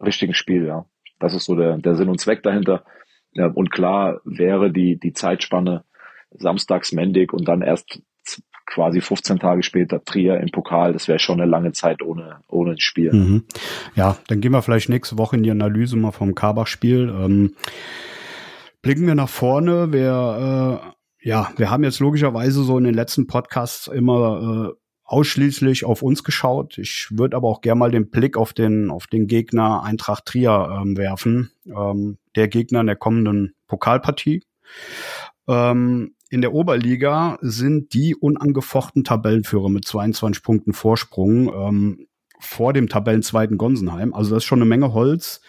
richtigen 0.00 0.34
Spiel, 0.34 0.66
ja. 0.66 0.86
Das 1.20 1.34
ist 1.34 1.44
so 1.44 1.54
der, 1.54 1.78
der 1.78 1.94
Sinn 1.94 2.08
und 2.08 2.20
Zweck 2.20 2.42
dahinter. 2.42 2.84
Ja, 3.32 3.46
und 3.46 3.70
klar 3.70 4.20
wäre 4.24 4.70
die, 4.70 4.98
die 4.98 5.12
Zeitspanne 5.12 5.84
samstags 6.30 6.92
Mendig 6.92 7.32
und 7.32 7.46
dann 7.46 7.62
erst 7.62 8.00
quasi 8.66 9.00
15 9.00 9.38
Tage 9.38 9.62
später 9.62 10.04
Trier 10.04 10.40
im 10.40 10.50
Pokal. 10.50 10.92
Das 10.92 11.08
wäre 11.08 11.18
schon 11.18 11.40
eine 11.40 11.50
lange 11.50 11.72
Zeit 11.72 12.02
ohne, 12.02 12.40
ohne 12.48 12.72
ein 12.72 12.80
Spiel. 12.80 13.12
Mhm. 13.12 13.44
Ja, 13.94 14.16
dann 14.28 14.40
gehen 14.40 14.52
wir 14.52 14.62
vielleicht 14.62 14.88
nächste 14.88 15.18
Woche 15.18 15.36
in 15.36 15.42
die 15.42 15.50
Analyse 15.50 15.96
mal 15.96 16.12
vom 16.12 16.34
Karbach-Spiel. 16.34 17.08
Ähm, 17.08 17.54
blicken 18.82 19.06
wir 19.06 19.14
nach 19.14 19.28
vorne. 19.28 19.92
Wir, 19.92 20.82
äh, 21.22 21.28
ja, 21.28 21.50
wir 21.56 21.70
haben 21.70 21.84
jetzt 21.84 22.00
logischerweise 22.00 22.62
so 22.64 22.78
in 22.78 22.84
den 22.84 22.94
letzten 22.94 23.26
Podcasts 23.26 23.86
immer 23.86 24.72
äh, 24.72 24.83
ausschließlich 25.04 25.84
auf 25.84 26.02
uns 26.02 26.24
geschaut. 26.24 26.78
Ich 26.78 27.08
würde 27.10 27.36
aber 27.36 27.48
auch 27.48 27.60
gerne 27.60 27.78
mal 27.78 27.90
den 27.90 28.10
Blick 28.10 28.36
auf 28.36 28.52
den, 28.52 28.90
auf 28.90 29.06
den 29.06 29.26
Gegner 29.26 29.82
Eintracht 29.82 30.26
Trier 30.26 30.80
ähm, 30.80 30.96
werfen. 30.96 31.50
Ähm, 31.66 32.18
der 32.36 32.48
Gegner 32.48 32.80
in 32.80 32.86
der 32.86 32.96
kommenden 32.96 33.54
Pokalpartie. 33.66 34.42
Ähm, 35.46 36.14
in 36.30 36.40
der 36.40 36.54
Oberliga 36.54 37.38
sind 37.42 37.92
die 37.92 38.16
unangefochten 38.16 39.04
Tabellenführer 39.04 39.68
mit 39.68 39.86
22 39.86 40.42
Punkten 40.42 40.72
Vorsprung 40.72 41.52
ähm, 41.54 42.06
vor 42.40 42.72
dem 42.72 42.88
Tabellenzweiten 42.88 43.58
Gonsenheim. 43.58 44.14
Also 44.14 44.30
das 44.30 44.38
ist 44.42 44.46
schon 44.46 44.58
eine 44.58 44.68
Menge 44.68 44.94
Holz. 44.94 45.42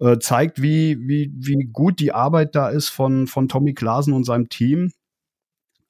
Äh, 0.00 0.18
zeigt, 0.18 0.62
wie, 0.62 0.96
wie, 1.00 1.32
wie 1.36 1.68
gut 1.72 2.00
die 2.00 2.12
Arbeit 2.12 2.54
da 2.54 2.68
ist 2.68 2.88
von, 2.88 3.26
von 3.26 3.48
Tommy 3.48 3.74
Klasen 3.74 4.12
und 4.12 4.24
seinem 4.24 4.48
Team. 4.48 4.92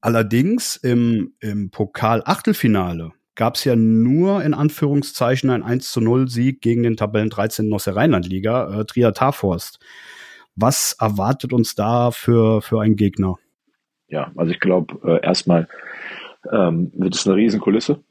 Allerdings 0.01 0.77
im, 0.77 1.35
im 1.41 1.71
Pokal-Achtelfinale 1.71 3.13
gab 3.35 3.57
es 3.57 3.65
ja 3.65 3.77
nur 3.77 4.43
in 4.43 4.55
Anführungszeichen 4.55 5.51
ein 5.51 5.63
1 5.63 5.93
zu 5.93 6.01
0 6.01 6.29
Sieg 6.29 6.61
gegen 6.61 6.83
den 6.83 6.97
Tabellen 6.97 7.31
13 7.31 7.73
aus 7.73 7.85
der 7.85 7.97
Rheinlandliga, 7.97 8.81
äh, 8.81 8.85
Trier 8.85 9.13
Tarforst. 9.13 9.79
Was 10.57 10.97
erwartet 10.99 11.53
uns 11.53 11.75
da 11.75 12.11
für, 12.11 12.63
für 12.63 12.81
einen 12.81 12.97
Gegner? 12.97 13.37
ja, 14.09 14.33
also 14.37 14.53
ich 14.53 14.61
glaube, 14.61 14.99
äh, 15.05 15.25
erstmal 15.25 15.69
ähm, 16.51 16.91
wird 16.95 17.15
es 17.15 17.27
eine 17.27 17.37
Riesenkulisse. 17.37 18.03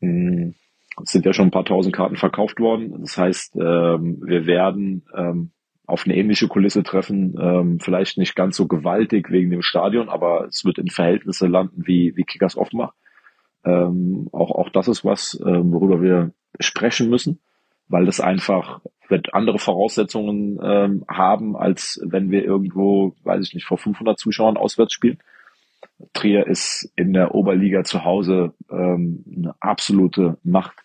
Mhm. 0.00 0.54
Es 1.02 1.10
sind 1.10 1.26
ja 1.26 1.32
schon 1.32 1.48
ein 1.48 1.52
paar 1.52 1.64
tausend 1.64 1.94
Karten 1.94 2.16
verkauft 2.16 2.60
worden. 2.60 3.00
Das 3.00 3.16
heißt, 3.16 3.56
ähm, 3.56 4.20
wir 4.24 4.46
werden 4.46 5.04
ähm, 5.16 5.52
auf 5.86 6.04
eine 6.04 6.16
ähnliche 6.16 6.48
Kulisse 6.48 6.82
treffen, 6.82 7.34
ähm, 7.38 7.80
vielleicht 7.80 8.16
nicht 8.16 8.34
ganz 8.34 8.56
so 8.56 8.66
gewaltig 8.66 9.30
wegen 9.30 9.50
dem 9.50 9.62
Stadion, 9.62 10.08
aber 10.08 10.46
es 10.46 10.64
wird 10.64 10.78
in 10.78 10.88
Verhältnisse 10.88 11.46
landen 11.46 11.82
wie, 11.86 12.16
wie 12.16 12.24
Kickers 12.24 12.56
Offenbach. 12.56 12.94
Ähm, 13.64 14.28
auch, 14.32 14.50
auch 14.50 14.70
das 14.70 14.88
ist 14.88 15.04
was, 15.04 15.38
ähm, 15.44 15.72
worüber 15.72 16.02
wir 16.02 16.32
sprechen 16.60 17.10
müssen, 17.10 17.40
weil 17.88 18.06
das 18.06 18.20
einfach 18.20 18.80
wird 19.08 19.34
andere 19.34 19.58
Voraussetzungen 19.58 20.58
ähm, 20.62 21.04
haben, 21.08 21.56
als 21.56 22.00
wenn 22.04 22.30
wir 22.30 22.44
irgendwo, 22.44 23.14
weiß 23.22 23.46
ich 23.46 23.54
nicht, 23.54 23.66
vor 23.66 23.78
500 23.78 24.18
Zuschauern 24.18 24.56
auswärts 24.56 24.94
spielen. 24.94 25.18
Trier 26.12 26.46
ist 26.46 26.90
in 26.96 27.12
der 27.12 27.34
Oberliga 27.34 27.84
zu 27.84 28.04
Hause 28.04 28.54
ähm, 28.70 29.24
eine 29.26 29.54
absolute 29.60 30.38
Macht. 30.42 30.76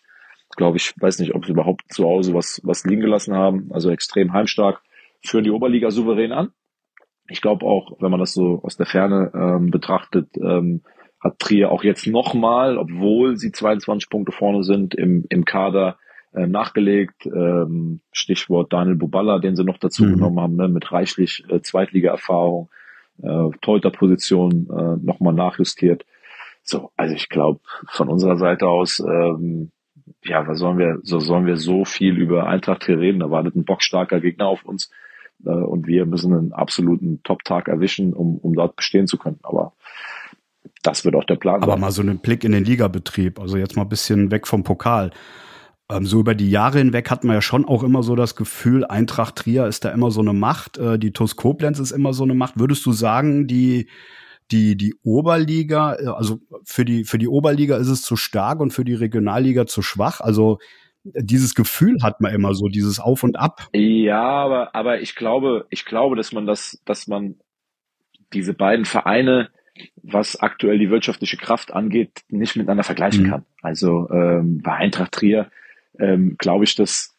Glaube 0.56 0.78
ich, 0.78 0.94
weiß 1.00 1.20
nicht, 1.20 1.34
ob 1.36 1.46
sie 1.46 1.52
überhaupt 1.52 1.84
zu 1.90 2.06
Hause 2.06 2.34
was, 2.34 2.60
was 2.64 2.84
liegen 2.84 3.02
gelassen 3.02 3.36
haben. 3.36 3.70
Also 3.72 3.90
extrem 3.90 4.34
heimstark. 4.34 4.82
Führen 5.24 5.44
die 5.44 5.52
Oberliga 5.52 5.92
souverän 5.92 6.32
an. 6.32 6.52
Ich 7.30 7.42
glaube 7.42 7.66
auch, 7.66 7.98
wenn 8.00 8.12
man 8.12 8.20
das 8.20 8.34
so 8.34 8.62
aus 8.64 8.78
der 8.78 8.86
Ferne 8.86 9.32
ähm, 9.34 9.70
betrachtet, 9.70 10.30
ähm, 10.38 10.82
hat 11.20 11.40
Trier 11.40 11.72
auch 11.72 11.84
jetzt 11.84 12.08
nochmal, 12.08 12.78
obwohl 12.78 13.36
sie 13.38 13.52
22 13.52 14.10
Punkte 14.10 14.32
vorne 14.32 14.64
sind, 14.64 14.96
im, 14.96 15.26
im 15.30 15.46
Kader 15.46 15.98
äh, 16.34 16.48
nachgelegt. 16.48 17.26
Ähm, 17.26 18.02
Stichwort 18.12 18.72
Daniel 18.72 18.96
Buballa, 18.96 19.40
den 19.40 19.56
sie 19.56 19.64
noch 19.64 19.78
dazu 19.78 20.06
mhm. 20.06 20.14
genommen 20.14 20.40
haben, 20.40 20.56
ne, 20.56 20.68
mit 20.68 20.92
reichlich 20.92 21.44
äh, 21.50 21.62
Zweitliga-Erfahrung, 21.62 22.70
äh, 23.22 23.50
Torhüter-Position 23.62 24.68
äh, 24.70 25.06
nochmal 25.06 25.34
nachjustiert. 25.34 26.06
So, 26.64 26.92
also 26.96 27.16
ich 27.16 27.30
glaube, 27.30 27.62
von 27.90 28.10
unserer 28.10 28.38
Seite 28.38 28.68
aus, 28.68 29.00
ähm, 29.00 29.72
ja, 30.24 30.48
was 30.48 30.60
sollen 30.60 30.78
wir, 30.78 31.00
so 31.04 31.20
sollen 31.20 31.46
wir 31.46 31.58
so 31.58 31.86
viel 31.86 32.18
über 32.18 32.48
Eintracht 32.48 32.86
hier 32.86 33.00
reden? 33.00 33.20
Da 33.20 33.30
wartet 33.30 33.56
ein 33.56 33.66
bockstarker 33.66 34.20
Gegner 34.20 34.48
auf 34.48 34.66
uns 34.66 34.92
äh, 35.46 35.50
und 35.50 35.88
wir 35.88 36.06
müssen 36.06 36.34
einen 36.34 36.54
absoluten 36.54 37.22
Top-Tag 37.24 37.68
erwischen, 37.68 38.14
um, 38.14 38.38
um 38.38 38.54
dort 38.54 38.76
bestehen 38.76 39.08
zu 39.08 39.18
können. 39.18 39.40
Aber 39.44 39.74
das 40.82 41.06
wird 41.06 41.16
auch 41.16 41.26
der 41.26 41.36
Plan 41.36 41.62
Aber 41.62 41.74
sein. 41.74 41.82
mal 41.82 41.92
so 41.92 42.02
einen 42.02 42.20
Blick 42.20 42.44
in 42.44 42.52
den 42.52 42.64
Ligabetrieb, 42.64 43.40
also 43.40 43.58
jetzt 43.58 43.76
mal 43.76 43.84
ein 43.84 43.90
bisschen 43.90 44.32
weg 44.32 44.48
vom 44.48 44.64
Pokal. 44.64 45.12
Ähm, 45.92 46.06
so 46.06 46.20
über 46.20 46.36
die 46.36 46.50
Jahre 46.50 46.78
hinweg 46.78 47.10
hat 47.10 47.24
man 47.24 47.36
ja 47.36 47.42
schon 47.42 47.66
auch 47.66 47.84
immer 47.84 48.04
so 48.04 48.16
das 48.16 48.36
Gefühl, 48.36 48.86
Eintracht 48.86 49.38
Trier 49.38 49.68
ist 49.68 49.86
da 49.86 49.90
immer 49.90 50.12
so 50.12 50.22
eine 50.22 50.34
Macht, 50.34 50.78
äh, 50.78 51.00
die 51.00 51.12
TuS 51.12 51.36
Koblenz 51.36 51.80
ist 51.80 51.92
immer 51.92 52.14
so 52.14 52.24
eine 52.24 52.36
Macht. 52.36 52.60
Würdest 52.60 52.86
du 52.86 52.92
sagen, 52.92 53.48
die 53.48 53.88
die 54.52 54.76
die 54.76 54.96
Oberliga, 55.04 55.96
äh, 55.96 56.08
also 56.08 56.40
für 56.64 56.86
die 56.86 57.04
für 57.04 57.18
die 57.18 57.28
Oberliga 57.28 57.78
ist 57.78 57.90
es 57.90 58.02
zu 58.02 58.16
stark 58.16 58.60
und 58.60 58.72
für 58.72 58.86
die 58.86 58.94
Regionalliga 58.94 59.66
zu 59.66 59.82
schwach. 59.82 60.22
Also 60.22 60.60
dieses 61.04 61.56
Gefühl 61.56 61.98
hat 62.04 62.22
man 62.22 62.34
immer 62.34 62.54
so, 62.54 62.68
dieses 62.68 63.00
Auf 63.00 63.24
und 63.24 63.38
Ab. 63.38 63.68
Ja, 63.74 64.22
aber 64.22 64.76
aber 64.76 65.02
ich 65.02 65.16
glaube, 65.16 65.66
ich 65.70 65.86
glaube, 65.86 66.16
dass 66.16 66.32
man 66.32 66.46
das, 66.46 66.82
dass 66.86 67.08
man 67.08 67.36
diese 68.34 68.54
beiden 68.54 68.86
Vereine, 68.86 69.50
was 70.04 70.40
aktuell 70.40 70.78
die 70.78 70.90
wirtschaftliche 70.90 71.38
Kraft 71.38 71.74
angeht, 71.74 72.22
nicht 72.28 72.56
miteinander 72.56 72.84
vergleichen 72.84 73.26
mhm. 73.26 73.30
kann. 73.30 73.46
Also 73.62 74.10
ähm, 74.12 74.62
bei 74.62 74.74
Eintracht 74.74 75.14
Trier 75.14 75.50
ähm, 76.00 76.36
glaube 76.38 76.66
ich, 76.66 76.76
dass 76.76 77.16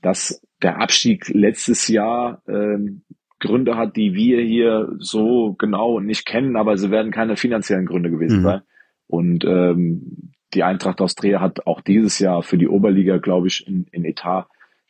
dass 0.00 0.40
der 0.62 0.80
Abstieg 0.80 1.28
letztes 1.28 1.88
Jahr 1.88 2.42
ähm, 2.46 3.02
Gründe 3.40 3.76
hat, 3.76 3.96
die 3.96 4.14
wir 4.14 4.40
hier 4.42 4.92
so 4.98 5.54
genau 5.54 6.00
nicht 6.00 6.26
kennen, 6.26 6.56
aber 6.56 6.76
sie 6.76 6.90
werden 6.90 7.12
keine 7.12 7.36
finanziellen 7.36 7.86
Gründe 7.86 8.10
gewesen 8.10 8.40
mhm. 8.40 8.44
sein. 8.44 8.62
Und 9.06 9.44
ähm, 9.44 10.32
die 10.54 10.62
Eintracht 10.62 11.00
aus 11.00 11.14
Trier 11.14 11.40
hat 11.40 11.66
auch 11.66 11.80
dieses 11.80 12.18
Jahr 12.18 12.42
für 12.42 12.58
die 12.58 12.68
Oberliga, 12.68 13.18
glaube 13.18 13.48
ich, 13.48 13.66
in, 13.66 13.86
in 13.92 14.04
Etat, 14.04 14.46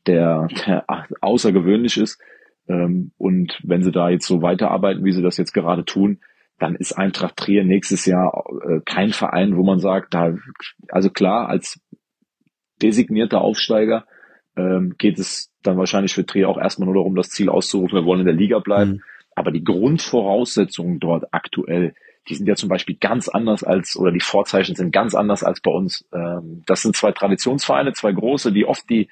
der, 0.06 0.48
der 0.66 0.84
außergewöhnlich 1.20 1.96
ist. 1.96 2.20
Ähm, 2.68 3.12
und 3.18 3.58
wenn 3.62 3.82
sie 3.82 3.92
da 3.92 4.08
jetzt 4.08 4.26
so 4.26 4.42
weiterarbeiten, 4.42 5.04
wie 5.04 5.12
sie 5.12 5.22
das 5.22 5.36
jetzt 5.36 5.52
gerade 5.52 5.84
tun, 5.84 6.20
dann 6.58 6.74
ist 6.74 6.92
Eintracht 6.92 7.36
Trier 7.36 7.64
nächstes 7.64 8.04
Jahr 8.04 8.44
äh, 8.68 8.80
kein 8.84 9.12
Verein, 9.12 9.56
wo 9.56 9.62
man 9.62 9.78
sagt, 9.78 10.14
da, 10.14 10.34
also 10.88 11.10
klar, 11.10 11.48
als 11.48 11.80
designierter 12.82 13.40
Aufsteiger 13.40 14.06
ähm, 14.56 14.94
geht 14.98 15.18
es 15.18 15.52
dann 15.62 15.78
wahrscheinlich 15.78 16.14
für 16.14 16.26
Trier 16.26 16.48
auch 16.48 16.58
erstmal 16.58 16.86
nur 16.86 16.96
darum, 16.96 17.14
das 17.14 17.30
Ziel 17.30 17.48
auszurufen, 17.48 17.98
wir 17.98 18.04
wollen 18.04 18.20
in 18.20 18.26
der 18.26 18.34
Liga 18.34 18.58
bleiben. 18.58 18.90
Mhm. 18.90 19.02
Aber 19.34 19.52
die 19.52 19.62
Grundvoraussetzungen 19.62 20.98
dort 20.98 21.32
aktuell, 21.32 21.94
die 22.28 22.34
sind 22.34 22.46
ja 22.46 22.54
zum 22.54 22.68
Beispiel 22.68 22.96
ganz 22.96 23.28
anders 23.28 23.64
als, 23.64 23.96
oder 23.96 24.12
die 24.12 24.20
Vorzeichen 24.20 24.74
sind 24.74 24.92
ganz 24.92 25.14
anders 25.14 25.42
als 25.42 25.60
bei 25.60 25.70
uns. 25.70 26.06
Ähm, 26.12 26.62
das 26.66 26.82
sind 26.82 26.96
zwei 26.96 27.12
Traditionsvereine, 27.12 27.92
zwei 27.92 28.12
große, 28.12 28.52
die 28.52 28.66
oft 28.66 28.88
die, 28.90 29.08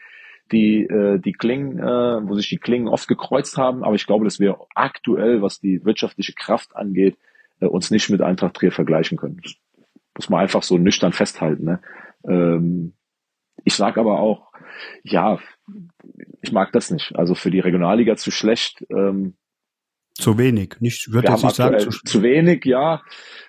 die, 0.52 0.84
äh, 0.84 1.18
die 1.18 1.32
Klingen, 1.32 1.78
äh, 1.78 2.28
wo 2.28 2.34
sich 2.34 2.48
die 2.48 2.58
Klingen 2.58 2.88
oft 2.88 3.08
gekreuzt 3.08 3.56
haben. 3.56 3.84
Aber 3.84 3.94
ich 3.94 4.06
glaube, 4.06 4.24
dass 4.24 4.38
wir 4.38 4.58
aktuell, 4.74 5.42
was 5.42 5.60
die 5.60 5.84
wirtschaftliche 5.84 6.34
Kraft 6.34 6.76
angeht, 6.76 7.16
äh, 7.60 7.66
uns 7.66 7.90
nicht 7.90 8.10
mit 8.10 8.20
Eintracht 8.20 8.54
Trier 8.54 8.72
vergleichen 8.72 9.16
können. 9.16 9.40
Das 9.42 9.54
muss 10.16 10.28
man 10.28 10.40
einfach 10.40 10.62
so 10.62 10.78
nüchtern 10.78 11.12
festhalten. 11.12 11.64
Ne? 11.64 11.80
Ähm, 12.26 12.94
ich 13.64 13.74
sage 13.74 14.00
aber 14.00 14.20
auch, 14.20 14.52
ja, 15.02 15.38
ich 16.42 16.52
mag 16.52 16.72
das 16.72 16.90
nicht. 16.90 17.16
Also 17.16 17.34
für 17.34 17.50
die 17.50 17.60
Regionalliga 17.60 18.16
zu 18.16 18.30
schlecht. 18.30 18.84
Ähm, 18.90 19.36
zu 20.16 20.38
wenig, 20.38 20.76
nicht, 20.80 21.12
würde 21.12 21.32
ich 21.34 21.42
nicht 21.42 21.56
sagen. 21.56 21.78
Zu, 21.78 21.90
zu, 21.90 22.22
wenig, 22.22 22.64
ja. 22.64 23.02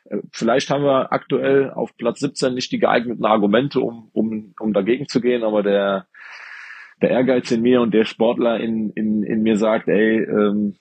Äh, 0.05 0.17
vielleicht 0.31 0.69
haben 0.69 0.83
wir 0.83 1.11
aktuell 1.11 1.71
auf 1.71 1.95
Platz 1.97 2.19
17 2.19 2.53
nicht 2.53 2.71
die 2.71 2.79
geeigneten 2.79 3.25
Argumente, 3.25 3.79
um, 3.79 4.09
um, 4.13 4.53
um 4.59 4.73
dagegen 4.73 5.07
zu 5.07 5.21
gehen, 5.21 5.43
aber 5.43 5.63
der, 5.63 6.07
der 7.01 7.11
Ehrgeiz 7.11 7.51
in 7.51 7.61
mir 7.61 7.81
und 7.81 7.93
der 7.93 8.05
Sportler 8.05 8.59
in, 8.59 8.91
in, 8.91 9.23
in 9.23 9.41
mir 9.43 9.57
sagt, 9.57 9.87
ey, 9.87 10.23
ähm, 10.23 10.75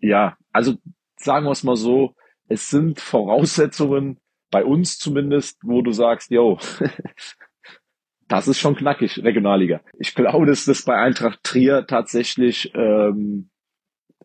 ja, 0.00 0.36
also 0.52 0.74
sagen 1.16 1.46
wir 1.46 1.52
es 1.52 1.64
mal 1.64 1.76
so, 1.76 2.14
es 2.48 2.68
sind 2.68 3.00
Voraussetzungen, 3.00 4.18
bei 4.50 4.64
uns 4.64 4.98
zumindest, 4.98 5.58
wo 5.64 5.82
du 5.82 5.90
sagst, 5.92 6.30
yo, 6.30 6.58
das 8.28 8.46
ist 8.46 8.60
schon 8.60 8.76
knackig, 8.76 9.24
Regionalliga. 9.24 9.80
Ich 9.98 10.14
glaube, 10.14 10.46
dass 10.46 10.66
das 10.66 10.84
bei 10.84 10.94
Eintracht 10.94 11.42
Trier 11.42 11.86
tatsächlich 11.86 12.70
ähm, 12.74 13.50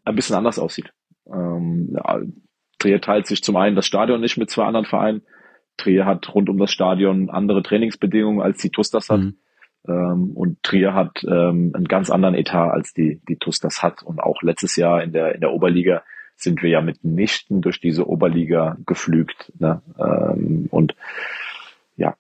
ein 0.03 0.15
bisschen 0.15 0.35
anders 0.35 0.59
aussieht. 0.59 0.91
Ähm, 1.31 1.97
Trier 2.79 3.01
teilt 3.01 3.27
sich 3.27 3.43
zum 3.43 3.55
einen 3.55 3.75
das 3.75 3.85
Stadion 3.85 4.21
nicht 4.21 4.37
mit 4.37 4.49
zwei 4.49 4.65
anderen 4.65 4.85
Vereinen. 4.85 5.23
Trier 5.77 6.05
hat 6.05 6.33
rund 6.33 6.49
um 6.49 6.57
das 6.57 6.71
Stadion 6.71 7.29
andere 7.29 7.63
Trainingsbedingungen, 7.63 8.41
als 8.41 8.59
die 8.59 8.69
TUS 8.69 8.89
das 8.89 9.09
hat. 9.09 9.19
Mhm. 9.19 9.37
Ähm, 9.87 10.31
und 10.33 10.61
Trier 10.63 10.93
hat 10.93 11.23
ähm, 11.23 11.71
einen 11.73 11.87
ganz 11.87 12.09
anderen 12.09 12.35
Etat, 12.35 12.71
als 12.71 12.93
die, 12.93 13.21
die 13.27 13.37
TUS 13.37 13.59
das 13.59 13.83
hat. 13.83 14.03
Und 14.03 14.19
auch 14.19 14.41
letztes 14.41 14.75
Jahr 14.75 15.03
in 15.03 15.11
der, 15.11 15.35
in 15.35 15.41
der 15.41 15.51
Oberliga 15.51 16.03
sind 16.35 16.61
wir 16.61 16.69
ja 16.69 16.81
mitnichten 16.81 17.61
durch 17.61 17.79
diese 17.79 18.07
Oberliga 18.07 18.77
geflügt. 18.85 19.51
Ne? 19.59 19.81
Ähm, 19.99 20.67
und 20.69 20.95
ja, 21.95 22.15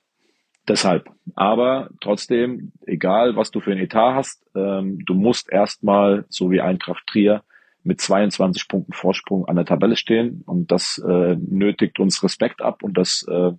Deshalb. 0.67 1.09
Aber 1.35 1.89
trotzdem, 2.01 2.73
egal 2.85 3.35
was 3.35 3.51
du 3.51 3.61
für 3.61 3.71
ein 3.71 3.77
Etat 3.77 4.15
hast, 4.15 4.45
ähm, 4.55 4.99
du 5.05 5.13
musst 5.13 5.51
erstmal, 5.51 6.25
so 6.29 6.51
wie 6.51 6.61
Eintracht 6.61 7.07
Trier, 7.07 7.43
mit 7.87 8.01
22 8.01 8.67
Punkten 8.67 8.93
Vorsprung 8.93 9.47
an 9.47 9.55
der 9.55 9.65
Tabelle 9.65 9.95
stehen. 9.95 10.43
Und 10.45 10.71
das 10.71 10.97
äh, 10.97 11.35
nötigt 11.39 11.99
uns 11.99 12.23
Respekt 12.23 12.61
ab 12.61 12.83
und 12.83 12.97
das 12.97 13.25
äh, 13.29 13.51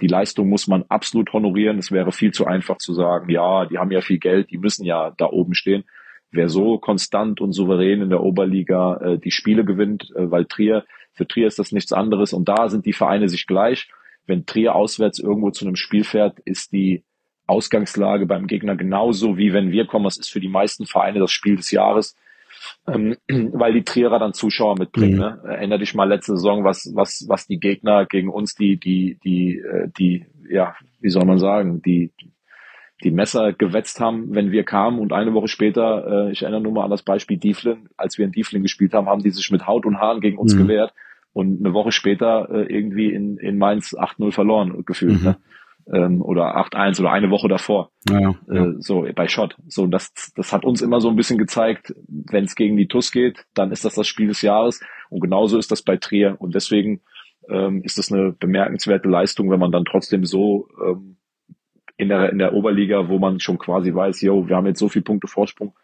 die 0.00 0.06
Leistung 0.06 0.48
muss 0.48 0.66
man 0.66 0.84
absolut 0.88 1.32
honorieren. 1.32 1.78
Es 1.78 1.92
wäre 1.92 2.12
viel 2.12 2.32
zu 2.32 2.46
einfach 2.46 2.78
zu 2.78 2.94
sagen, 2.94 3.28
ja, 3.28 3.66
die 3.66 3.78
haben 3.78 3.90
ja 3.90 4.00
viel 4.00 4.18
Geld, 4.18 4.50
die 4.50 4.58
müssen 4.58 4.84
ja 4.84 5.12
da 5.16 5.26
oben 5.26 5.54
stehen. 5.54 5.84
Wer 6.30 6.48
so 6.48 6.78
konstant 6.78 7.40
und 7.40 7.52
souverän 7.52 8.00
in 8.00 8.08
der 8.08 8.22
Oberliga 8.22 8.96
äh, 8.96 9.18
die 9.18 9.30
Spiele 9.30 9.64
gewinnt, 9.64 10.10
äh, 10.16 10.30
weil 10.30 10.46
Trier, 10.46 10.84
für 11.12 11.26
Trier 11.26 11.46
ist 11.46 11.58
das 11.58 11.72
nichts 11.72 11.92
anderes 11.92 12.32
und 12.32 12.48
da 12.48 12.68
sind 12.68 12.86
die 12.86 12.94
Vereine 12.94 13.28
sich 13.28 13.46
gleich 13.46 13.88
wenn 14.26 14.46
Trier 14.46 14.74
auswärts 14.74 15.18
irgendwo 15.18 15.50
zu 15.50 15.66
einem 15.66 15.76
Spiel 15.76 16.04
fährt, 16.04 16.38
ist 16.40 16.72
die 16.72 17.04
Ausgangslage 17.46 18.26
beim 18.26 18.46
Gegner 18.46 18.76
genauso 18.76 19.36
wie 19.36 19.52
wenn 19.52 19.72
wir 19.72 19.86
kommen. 19.86 20.04
Das 20.04 20.16
ist 20.16 20.30
für 20.30 20.40
die 20.40 20.48
meisten 20.48 20.86
Vereine 20.86 21.18
das 21.18 21.32
Spiel 21.32 21.56
des 21.56 21.70
Jahres, 21.70 22.16
ähm, 22.86 23.16
weil 23.52 23.72
die 23.72 23.84
Trierer 23.84 24.18
dann 24.18 24.34
Zuschauer 24.34 24.78
mitbringen. 24.78 25.14
Mhm. 25.14 25.20
Ne? 25.20 25.40
Erinner 25.44 25.78
dich 25.78 25.94
mal 25.94 26.08
letzte 26.08 26.32
Saison, 26.32 26.64
was 26.64 26.90
was 26.94 27.26
was 27.28 27.46
die 27.46 27.60
Gegner 27.60 28.06
gegen 28.06 28.28
uns, 28.28 28.54
die 28.54 28.78
die 28.78 29.18
die 29.24 29.58
äh, 29.58 29.88
die 29.98 30.26
ja 30.48 30.74
wie 31.00 31.10
soll 31.10 31.24
man 31.24 31.38
sagen, 31.38 31.82
die 31.82 32.12
die 33.02 33.10
Messer 33.10 33.52
gewetzt 33.52 34.00
haben, 34.00 34.34
wenn 34.34 34.52
wir 34.52 34.64
kamen 34.64 35.00
und 35.00 35.12
eine 35.12 35.34
Woche 35.34 35.48
später, 35.48 36.28
äh, 36.28 36.32
ich 36.32 36.42
erinnere 36.42 36.60
nur 36.60 36.72
mal 36.72 36.84
an 36.84 36.90
das 36.90 37.02
Beispiel 37.02 37.36
Dieflin, 37.36 37.88
als 37.96 38.16
wir 38.16 38.24
in 38.24 38.32
Dieflin 38.32 38.62
gespielt 38.62 38.94
haben, 38.94 39.08
haben 39.08 39.22
die 39.22 39.30
sich 39.30 39.50
mit 39.50 39.66
Haut 39.66 39.86
und 39.86 39.98
Haaren 39.98 40.20
gegen 40.20 40.38
uns 40.38 40.54
mhm. 40.54 40.58
gewehrt 40.58 40.94
und 41.32 41.60
eine 41.60 41.74
Woche 41.74 41.92
später 41.92 42.48
äh, 42.50 42.72
irgendwie 42.72 43.12
in, 43.12 43.38
in 43.38 43.58
Mainz 43.58 43.96
8-0 43.96 44.32
verloren 44.32 44.84
gefühlt. 44.84 45.20
Mhm. 45.20 45.24
Ne? 45.24 45.36
Ähm, 45.92 46.22
oder 46.22 46.56
8-1 46.56 47.00
oder 47.00 47.10
eine 47.10 47.30
Woche 47.30 47.48
davor. 47.48 47.90
Ja, 48.08 48.20
ja. 48.20 48.34
Äh, 48.48 48.74
so 48.78 49.06
bei 49.14 49.28
Schott. 49.28 49.56
So, 49.66 49.86
das, 49.86 50.12
das 50.36 50.52
hat 50.52 50.64
uns 50.64 50.82
immer 50.82 51.00
so 51.00 51.08
ein 51.08 51.16
bisschen 51.16 51.38
gezeigt, 51.38 51.94
wenn 52.06 52.44
es 52.44 52.54
gegen 52.54 52.76
die 52.76 52.88
TUS 52.88 53.10
geht, 53.10 53.44
dann 53.54 53.72
ist 53.72 53.84
das 53.84 53.94
das 53.94 54.06
Spiel 54.06 54.28
des 54.28 54.42
Jahres. 54.42 54.80
Und 55.10 55.20
genauso 55.20 55.58
ist 55.58 55.70
das 55.70 55.82
bei 55.82 55.96
Trier. 55.96 56.36
Und 56.38 56.54
deswegen 56.54 57.00
ähm, 57.48 57.82
ist 57.82 57.98
das 57.98 58.12
eine 58.12 58.32
bemerkenswerte 58.32 59.08
Leistung, 59.08 59.50
wenn 59.50 59.60
man 59.60 59.72
dann 59.72 59.84
trotzdem 59.84 60.24
so 60.24 60.68
ähm, 60.84 61.16
in 61.96 62.08
der, 62.08 62.30
in 62.30 62.38
der 62.38 62.54
Oberliga, 62.54 63.08
wo 63.08 63.18
man 63.18 63.40
schon 63.40 63.58
quasi 63.58 63.94
weiß, 63.94 64.22
yo, 64.22 64.48
wir 64.48 64.56
haben 64.56 64.66
jetzt 64.66 64.78
so 64.78 64.88
viele 64.88 65.04
Punkte 65.04 65.26
Vorsprung, 65.26 65.74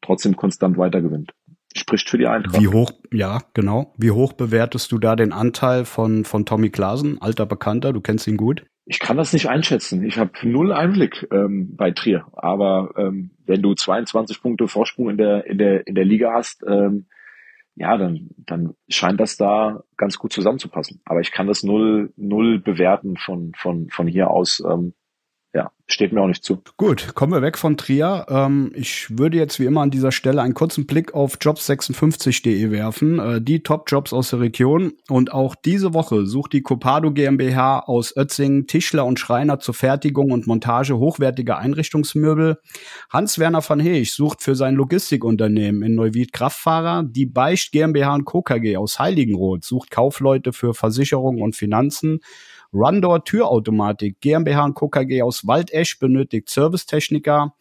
trotzdem 0.00 0.36
konstant 0.36 0.78
weitergewinnt 0.78 1.32
spricht 1.78 2.08
für 2.08 2.18
die 2.18 2.26
Eintracht. 2.26 2.60
Wie 2.60 2.68
hoch, 2.68 2.90
ja, 3.12 3.42
genau. 3.54 3.92
Wie 3.96 4.10
hoch 4.10 4.32
bewertest 4.32 4.90
du 4.92 4.98
da 4.98 5.16
den 5.16 5.32
Anteil 5.32 5.84
von, 5.84 6.24
von 6.24 6.46
Tommy 6.46 6.70
Klasen, 6.70 7.20
alter 7.20 7.46
Bekannter? 7.46 7.92
Du 7.92 8.00
kennst 8.00 8.26
ihn 8.26 8.36
gut. 8.36 8.64
Ich 8.88 9.00
kann 9.00 9.16
das 9.16 9.32
nicht 9.32 9.48
einschätzen. 9.48 10.04
Ich 10.04 10.16
habe 10.16 10.30
null 10.44 10.72
Einblick 10.72 11.26
ähm, 11.32 11.74
bei 11.76 11.90
Trier. 11.90 12.26
Aber 12.32 12.94
ähm, 12.96 13.32
wenn 13.44 13.60
du 13.60 13.74
22 13.74 14.40
Punkte 14.40 14.68
Vorsprung 14.68 15.10
in 15.10 15.18
der, 15.18 15.44
in 15.46 15.58
der, 15.58 15.86
in 15.88 15.96
der 15.96 16.04
Liga 16.04 16.32
hast, 16.32 16.64
ähm, 16.66 17.06
ja, 17.74 17.96
dann, 17.98 18.30
dann 18.38 18.74
scheint 18.88 19.18
das 19.18 19.36
da 19.36 19.82
ganz 19.96 20.18
gut 20.18 20.32
zusammenzupassen. 20.32 21.02
Aber 21.04 21.20
ich 21.20 21.32
kann 21.32 21.48
das 21.48 21.64
null, 21.64 22.12
null 22.16 22.60
bewerten 22.60 23.16
von, 23.16 23.52
von, 23.56 23.90
von 23.90 24.06
hier 24.06 24.30
aus. 24.30 24.62
Ähm, 24.64 24.94
ja, 25.56 25.70
steht 25.86 26.12
mir 26.12 26.20
auch 26.20 26.26
nicht 26.26 26.44
zu. 26.44 26.62
Gut, 26.76 27.14
kommen 27.14 27.32
wir 27.32 27.40
weg 27.40 27.56
von 27.56 27.78
Trier. 27.78 28.26
Ähm, 28.28 28.72
ich 28.74 29.18
würde 29.18 29.38
jetzt 29.38 29.58
wie 29.58 29.64
immer 29.64 29.80
an 29.80 29.90
dieser 29.90 30.12
Stelle 30.12 30.42
einen 30.42 30.52
kurzen 30.52 30.86
Blick 30.86 31.14
auf 31.14 31.38
jobs56.de 31.38 32.70
werfen, 32.70 33.18
äh, 33.18 33.40
die 33.40 33.62
Top-Jobs 33.62 34.12
aus 34.12 34.30
der 34.30 34.40
Region. 34.40 34.92
Und 35.08 35.32
auch 35.32 35.54
diese 35.54 35.94
Woche 35.94 36.26
sucht 36.26 36.52
die 36.52 36.60
Copado 36.60 37.10
GmbH 37.10 37.78
aus 37.78 38.14
Ötzing 38.14 38.66
Tischler 38.66 39.06
und 39.06 39.18
Schreiner 39.18 39.58
zur 39.58 39.72
Fertigung 39.72 40.30
und 40.30 40.46
Montage 40.46 40.98
hochwertiger 40.98 41.56
Einrichtungsmöbel. 41.56 42.58
Hans-Werner 43.08 43.66
van 43.66 43.80
Heech 43.80 44.12
sucht 44.12 44.42
für 44.42 44.56
sein 44.56 44.74
Logistikunternehmen 44.74 45.82
in 45.82 45.94
Neuwied 45.94 46.34
Kraftfahrer. 46.34 47.02
Die 47.02 47.24
Beicht 47.24 47.72
GmbH 47.72 48.14
und 48.14 48.26
Co. 48.26 48.42
KG 48.42 48.76
aus 48.76 48.98
Heiligenroth 48.98 49.64
sucht 49.64 49.90
Kaufleute 49.90 50.52
für 50.52 50.74
Versicherung 50.74 51.40
und 51.40 51.56
Finanzen. 51.56 52.20
Rundor 52.72 53.24
Türautomatik 53.24 54.20
GmbH 54.20 54.66
und. 54.66 54.90
KG 54.90 55.22
aus 55.22 55.46
Waldesch 55.46 55.98
benötigt 55.98 56.50
Servicetechniker. 56.50 57.54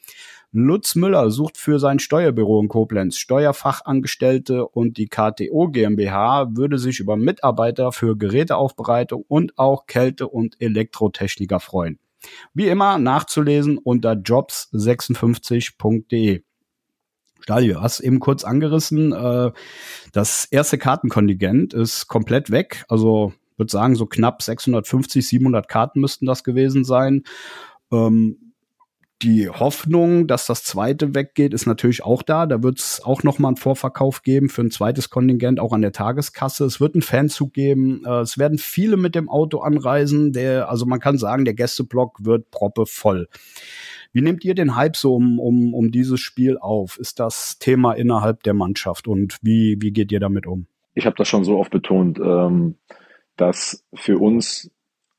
Lutz 0.57 0.95
Müller 0.95 1.31
sucht 1.31 1.57
für 1.57 1.79
sein 1.79 1.99
Steuerbüro 1.99 2.61
in 2.61 2.69
Koblenz 2.69 3.17
Steuerfachangestellte 3.17 4.65
und 4.65 4.97
die 4.97 5.07
KTO 5.07 5.67
GmbH 5.67 6.55
würde 6.55 6.77
sich 6.77 7.01
über 7.01 7.17
Mitarbeiter 7.17 7.91
für 7.91 8.15
Geräteaufbereitung 8.15 9.25
und 9.27 9.57
auch 9.57 9.85
Kälte- 9.85 10.29
und 10.29 10.55
Elektrotechniker 10.61 11.59
freuen. 11.59 11.99
Wie 12.53 12.67
immer 12.67 12.97
nachzulesen 12.97 13.77
unter 13.77 14.13
jobs56.de. 14.13 16.43
Stali, 17.41 17.67
du 17.67 17.81
hast 17.81 17.99
eben 17.99 18.21
kurz 18.21 18.45
angerissen, 18.45 19.11
äh, 19.11 19.51
das 20.13 20.45
erste 20.45 20.77
Kartenkontingent 20.77 21.73
ist 21.73 22.07
komplett 22.07 22.49
weg. 22.49 22.85
Also 22.87 23.33
würde 23.57 23.71
sagen, 23.71 23.95
so 23.95 24.05
knapp 24.05 24.41
650, 24.41 25.27
700 25.27 25.67
Karten 25.67 26.01
müssten 26.01 26.25
das 26.25 26.43
gewesen 26.43 26.83
sein. 26.83 27.23
Ähm, 27.91 28.45
die 29.21 29.49
Hoffnung, 29.49 30.27
dass 30.27 30.45
das 30.45 30.63
zweite 30.63 31.15
weggeht, 31.15 31.53
ist 31.53 31.65
natürlich 31.65 32.03
auch 32.03 32.21
da. 32.21 32.45
Da 32.45 32.61
wird 32.61 32.79
es 32.79 33.01
auch 33.03 33.23
noch 33.23 33.39
mal 33.39 33.47
einen 33.47 33.57
Vorverkauf 33.57 34.23
geben 34.23 34.49
für 34.49 34.61
ein 34.61 34.71
zweites 34.71 35.09
Kontingent, 35.09 35.59
auch 35.59 35.71
an 35.71 35.81
der 35.81 35.93
Tageskasse. 35.93 36.65
Es 36.65 36.81
wird 36.81 36.95
einen 36.95 37.01
Fanzug 37.01 37.53
geben. 37.53 38.03
Äh, 38.05 38.19
es 38.19 38.37
werden 38.37 38.57
viele 38.57 38.97
mit 38.97 39.15
dem 39.15 39.29
Auto 39.29 39.59
anreisen. 39.59 40.33
Der, 40.33 40.69
also 40.69 40.85
man 40.85 40.99
kann 40.99 41.17
sagen, 41.17 41.45
der 41.45 41.53
Gästeblock 41.53 42.25
wird 42.25 42.51
proppe 42.51 42.85
voll. 42.85 43.27
Wie 44.11 44.21
nehmt 44.21 44.43
ihr 44.43 44.53
den 44.53 44.75
Hype 44.75 44.97
so 44.97 45.15
um, 45.15 45.39
um, 45.39 45.73
um 45.73 45.91
dieses 45.91 46.19
Spiel 46.19 46.57
auf? 46.57 46.97
Ist 46.99 47.19
das 47.19 47.57
Thema 47.57 47.93
innerhalb 47.93 48.43
der 48.43 48.53
Mannschaft 48.53 49.07
und 49.07 49.37
wie, 49.41 49.77
wie 49.79 49.91
geht 49.91 50.11
ihr 50.11 50.19
damit 50.19 50.45
um? 50.45 50.67
Ich 50.93 51.05
habe 51.05 51.15
das 51.17 51.27
schon 51.27 51.43
so 51.43 51.57
oft 51.57 51.71
betont. 51.71 52.19
Ähm 52.19 52.75
dass 53.37 53.83
für 53.93 54.17
uns 54.17 54.71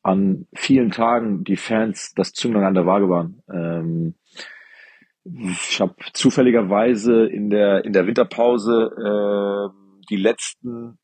an 0.03 0.47
vielen 0.55 0.93
Tagen 0.93 1.43
die 1.43 1.57
Fans 1.57 2.15
das 2.15 2.33
Zünglein 2.33 2.65
an 2.65 2.75
der 2.75 2.87
Waage 2.87 3.09
waren. 3.09 3.43
Ähm, 3.53 4.15
ich 5.25 5.81
habe 5.81 5.97
zufälligerweise 6.13 7.27
in 7.27 7.51
der 7.51 7.85
in 7.85 7.93
der 7.93 8.07
Winterpause 8.07 8.93
äh, 8.97 10.05
die 10.09 10.17
letzten 10.17 10.99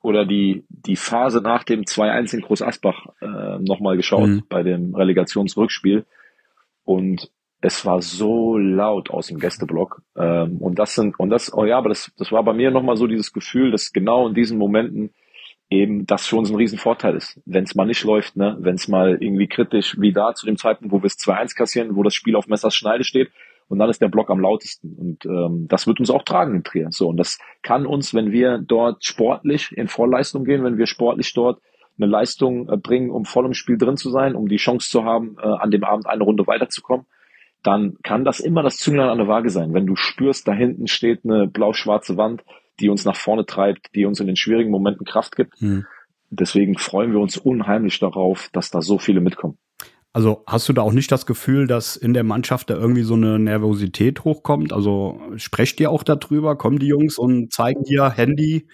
oder 0.00 0.24
die 0.24 0.64
die 0.70 0.96
Phase 0.96 1.42
nach 1.42 1.64
dem 1.64 1.82
2-1 1.82 2.34
in 2.34 2.40
Groß 2.40 2.62
Asbach 2.62 3.06
äh, 3.20 3.58
nochmal 3.58 3.96
geschaut 3.96 4.28
mhm. 4.28 4.42
bei 4.48 4.62
dem 4.62 4.94
Relegationsrückspiel 4.94 6.06
und 6.84 7.30
es 7.60 7.84
war 7.84 8.00
so 8.00 8.56
laut 8.56 9.10
aus 9.10 9.26
dem 9.26 9.38
Gästeblock 9.38 10.00
ähm, 10.16 10.56
und 10.58 10.78
das 10.78 10.94
sind 10.94 11.20
und 11.20 11.28
das 11.28 11.52
oh 11.52 11.66
ja 11.66 11.76
aber 11.76 11.90
das 11.90 12.10
das 12.16 12.32
war 12.32 12.42
bei 12.42 12.54
mir 12.54 12.70
nochmal 12.70 12.96
so 12.96 13.06
dieses 13.06 13.34
Gefühl 13.34 13.70
dass 13.70 13.92
genau 13.92 14.26
in 14.26 14.34
diesen 14.34 14.56
Momenten 14.56 15.12
eben 15.70 16.04
das 16.04 16.26
für 16.26 16.36
uns 16.36 16.50
ein 16.50 16.56
Riesenvorteil 16.56 17.14
ist. 17.14 17.40
Wenn 17.46 17.64
es 17.64 17.74
mal 17.74 17.86
nicht 17.86 18.02
läuft, 18.04 18.36
ne, 18.36 18.56
wenn 18.60 18.74
es 18.74 18.88
mal 18.88 19.16
irgendwie 19.20 19.46
kritisch, 19.46 19.96
wie 19.98 20.12
da 20.12 20.34
zu 20.34 20.44
dem 20.44 20.56
Zeitpunkt, 20.56 20.92
wo 20.92 20.98
wir 20.98 21.06
es 21.06 21.18
2-1 21.18 21.56
kassieren, 21.56 21.96
wo 21.96 22.02
das 22.02 22.14
Spiel 22.14 22.34
auf 22.34 22.48
Messers 22.48 22.74
Schneide 22.74 23.04
steht 23.04 23.30
und 23.68 23.78
dann 23.78 23.88
ist 23.88 24.02
der 24.02 24.08
Block 24.08 24.30
am 24.30 24.40
lautesten. 24.40 24.96
Und 24.98 25.24
ähm, 25.24 25.66
das 25.68 25.86
wird 25.86 26.00
uns 26.00 26.10
auch 26.10 26.24
tragen 26.24 26.56
in 26.56 26.64
Trier. 26.64 26.88
So, 26.90 27.08
und 27.08 27.16
das 27.16 27.38
kann 27.62 27.86
uns, 27.86 28.12
wenn 28.12 28.32
wir 28.32 28.58
dort 28.58 29.04
sportlich 29.04 29.70
in 29.70 29.86
Vorleistung 29.86 30.44
gehen, 30.44 30.64
wenn 30.64 30.76
wir 30.76 30.86
sportlich 30.86 31.32
dort 31.32 31.60
eine 31.96 32.10
Leistung 32.10 32.68
äh, 32.68 32.76
bringen, 32.76 33.10
um 33.10 33.24
voll 33.24 33.46
im 33.46 33.54
Spiel 33.54 33.78
drin 33.78 33.96
zu 33.96 34.10
sein, 34.10 34.34
um 34.34 34.48
die 34.48 34.56
Chance 34.56 34.90
zu 34.90 35.04
haben, 35.04 35.36
äh, 35.40 35.46
an 35.46 35.70
dem 35.70 35.84
Abend 35.84 36.08
eine 36.08 36.24
Runde 36.24 36.48
weiterzukommen, 36.48 37.06
dann 37.62 37.96
kann 38.02 38.24
das 38.24 38.40
immer 38.40 38.64
das 38.64 38.76
Zünglein 38.76 39.08
an 39.08 39.18
der 39.18 39.28
Waage 39.28 39.50
sein. 39.50 39.72
Wenn 39.72 39.86
du 39.86 39.94
spürst, 39.94 40.48
da 40.48 40.52
hinten 40.52 40.88
steht 40.88 41.20
eine 41.24 41.46
blau-schwarze 41.46 42.16
Wand, 42.16 42.42
die 42.80 42.88
uns 42.88 43.04
nach 43.04 43.16
vorne 43.16 43.46
treibt, 43.46 43.94
die 43.94 44.06
uns 44.06 44.20
in 44.20 44.26
den 44.26 44.36
schwierigen 44.36 44.70
Momenten 44.70 45.06
Kraft 45.06 45.36
gibt. 45.36 45.60
Mhm. 45.60 45.86
Deswegen 46.30 46.78
freuen 46.78 47.12
wir 47.12 47.20
uns 47.20 47.36
unheimlich 47.36 47.98
darauf, 47.98 48.50
dass 48.52 48.70
da 48.70 48.82
so 48.82 48.98
viele 48.98 49.20
mitkommen. 49.20 49.58
Also 50.12 50.42
hast 50.46 50.68
du 50.68 50.72
da 50.72 50.82
auch 50.82 50.92
nicht 50.92 51.12
das 51.12 51.24
Gefühl, 51.24 51.66
dass 51.66 51.96
in 51.96 52.14
der 52.14 52.24
Mannschaft 52.24 52.70
da 52.70 52.74
irgendwie 52.74 53.02
so 53.02 53.14
eine 53.14 53.38
Nervosität 53.38 54.24
hochkommt? 54.24 54.72
Also 54.72 55.20
sprecht 55.36 55.78
ihr 55.80 55.90
auch 55.90 56.02
darüber? 56.02 56.56
Kommen 56.56 56.80
die 56.80 56.88
Jungs 56.88 57.16
und 57.16 57.52
zeigen 57.52 57.84
dir 57.84 58.10
Handy, 58.10 58.66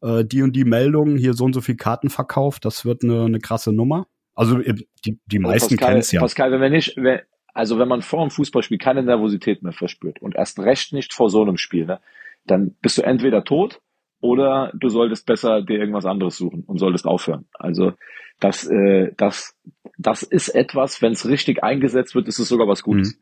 äh, 0.00 0.24
die 0.24 0.42
und 0.42 0.54
die 0.54 0.64
Meldungen, 0.64 1.18
hier 1.18 1.34
so 1.34 1.44
und 1.44 1.52
so 1.52 1.60
viel 1.60 1.76
Karten 1.76 2.08
verkauft, 2.08 2.64
das 2.64 2.84
wird 2.84 3.04
eine, 3.04 3.24
eine 3.24 3.38
krasse 3.38 3.72
Nummer? 3.72 4.06
Also 4.34 4.60
äh, 4.60 4.74
die, 5.04 5.18
die 5.26 5.38
also 5.38 5.48
meisten 5.48 5.76
kennen 5.76 5.98
es 5.98 6.12
ja. 6.12 6.20
Pascal, 6.20 6.52
wenn 6.52 6.60
wir 6.60 6.70
nicht, 6.70 6.96
wenn, 6.96 7.20
also 7.52 7.78
wenn 7.78 7.88
man 7.88 8.00
vor 8.00 8.26
dem 8.26 8.30
Fußballspiel 8.30 8.78
keine 8.78 9.02
Nervosität 9.02 9.62
mehr 9.62 9.72
verspürt 9.72 10.22
und 10.22 10.34
erst 10.34 10.58
recht 10.58 10.94
nicht 10.94 11.12
vor 11.12 11.28
so 11.28 11.42
einem 11.42 11.58
Spiel, 11.58 11.84
ne, 11.84 12.00
dann 12.44 12.74
bist 12.80 12.98
du 12.98 13.02
entweder 13.02 13.44
tot 13.44 13.80
oder 14.20 14.72
du 14.74 14.88
solltest 14.88 15.26
besser 15.26 15.62
dir 15.62 15.78
irgendwas 15.78 16.06
anderes 16.06 16.36
suchen 16.36 16.64
und 16.66 16.78
solltest 16.78 17.06
aufhören. 17.06 17.46
Also 17.54 17.92
das, 18.40 18.66
äh, 18.68 19.12
das, 19.16 19.56
das 19.98 20.22
ist 20.22 20.48
etwas, 20.48 21.02
wenn 21.02 21.12
es 21.12 21.28
richtig 21.28 21.62
eingesetzt 21.62 22.14
wird, 22.14 22.28
ist 22.28 22.38
es 22.38 22.48
sogar 22.48 22.68
was 22.68 22.82
Gutes. 22.82 23.18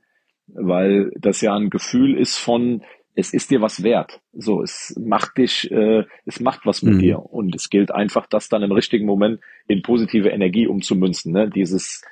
Mhm. 0.47 0.69
Weil 0.69 1.13
das 1.19 1.41
ja 1.41 1.55
ein 1.55 1.71
Gefühl 1.71 2.19
ist 2.19 2.37
von, 2.37 2.83
es 3.15 3.33
ist 3.33 3.51
dir 3.51 3.61
was 3.61 3.83
wert. 3.83 4.21
So, 4.33 4.63
es 4.63 4.95
macht 5.01 5.37
dich, 5.39 5.71
äh, 5.71 6.05
es 6.27 6.41
macht 6.41 6.67
was 6.67 6.83
mit 6.83 6.95
mhm. 6.95 6.99
dir. 6.99 7.19
Und 7.19 7.55
es 7.55 7.71
gilt 7.71 7.93
einfach, 7.93 8.27
das 8.27 8.49
dann 8.49 8.63
im 8.63 8.73
richtigen 8.73 9.07
Moment 9.07 9.41
in 9.69 9.83
positive 9.83 10.29
Energie 10.29 10.67
umzumünzen. 10.67 11.33
Ne? 11.33 11.51
Dieses, 11.51 12.03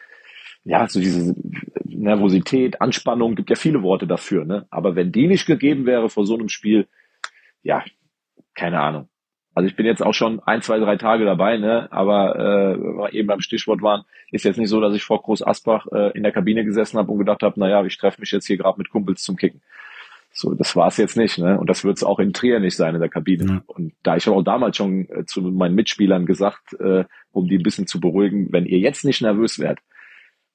ja, 0.65 0.87
so 0.89 1.01
diese 1.01 1.35
Nervosität, 1.85 2.81
Anspannung, 2.81 3.35
gibt 3.35 3.51
ja 3.51 3.57
viele 3.57 3.83
Worte 3.83 4.07
dafür, 4.07 4.45
ne? 4.45 4.67
Aber 4.71 4.97
wenn 4.97 5.13
die 5.13 5.27
nicht 5.27 5.47
gegeben 5.47 5.87
wäre 5.87 6.09
vor 6.09 6.27
so 6.27 6.35
einem 6.35 6.49
Spiel, 6.49 6.87
ja, 7.69 7.85
keine 8.55 8.81
Ahnung. 8.81 9.09
Also 9.55 9.69
ich 9.69 9.77
bin 9.77 9.87
jetzt 9.87 10.03
auch 10.03 10.15
schon 10.15 10.41
ein, 10.41 10.63
zwei, 10.63 10.79
drei 10.79 10.97
Tage 10.97 11.25
dabei, 11.25 11.59
ne? 11.59 11.89
Aber 11.91 12.37
äh, 12.37 12.79
wir 12.79 13.13
eben 13.13 13.29
beim 13.29 13.41
Stichwort 13.41 13.83
waren, 13.83 14.05
ist 14.31 14.45
jetzt 14.45 14.57
nicht 14.57 14.69
so, 14.69 14.81
dass 14.81 14.95
ich 14.95 15.05
vor 15.05 15.21
Groß 15.21 15.47
Asbach 15.47 15.87
äh, 15.93 16.17
in 16.17 16.23
der 16.23 16.33
Kabine 16.33 16.65
gesessen 16.65 16.99
habe 16.99 17.11
und 17.13 17.19
gedacht 17.19 17.43
habe, 17.43 17.61
naja, 17.61 17.85
ich 17.85 17.99
treffe 17.99 18.21
mich 18.21 18.31
jetzt 18.31 18.47
hier 18.47 18.57
gerade 18.57 18.79
mit 18.79 18.89
Kumpels 18.89 19.23
zum 19.23 19.37
Kicken. 19.37 19.61
So, 20.33 20.55
das 20.55 20.77
war 20.77 20.89
es 20.89 20.97
jetzt 20.97 21.17
nicht, 21.17 21.39
ne? 21.39 21.59
Und 21.59 21.69
das 21.69 21.85
wird 21.85 21.97
es 21.97 22.05
auch 22.05 22.21
in 22.21 22.33
Trier 22.33 22.61
nicht 22.61 22.77
sein 22.77 22.95
in 22.95 23.01
der 23.01 23.11
Kabine. 23.11 23.45
Mhm. 23.45 23.63
Und 23.67 23.93
da 24.03 24.17
ich 24.17 24.29
auch 24.29 24.43
damals 24.43 24.77
schon 24.77 25.09
äh, 25.11 25.25
zu 25.27 25.43
meinen 25.43 25.75
Mitspielern 25.75 26.25
gesagt, 26.25 26.75
äh, 26.81 27.05
um 27.33 27.49
die 27.49 27.59
ein 27.59 27.65
bisschen 27.65 27.87
zu 27.87 28.01
beruhigen, 28.01 28.51
wenn 28.53 28.65
ihr 28.65 28.79
jetzt 28.79 29.05
nicht 29.05 29.21
nervös 29.21 29.59
werdet, 29.59 29.81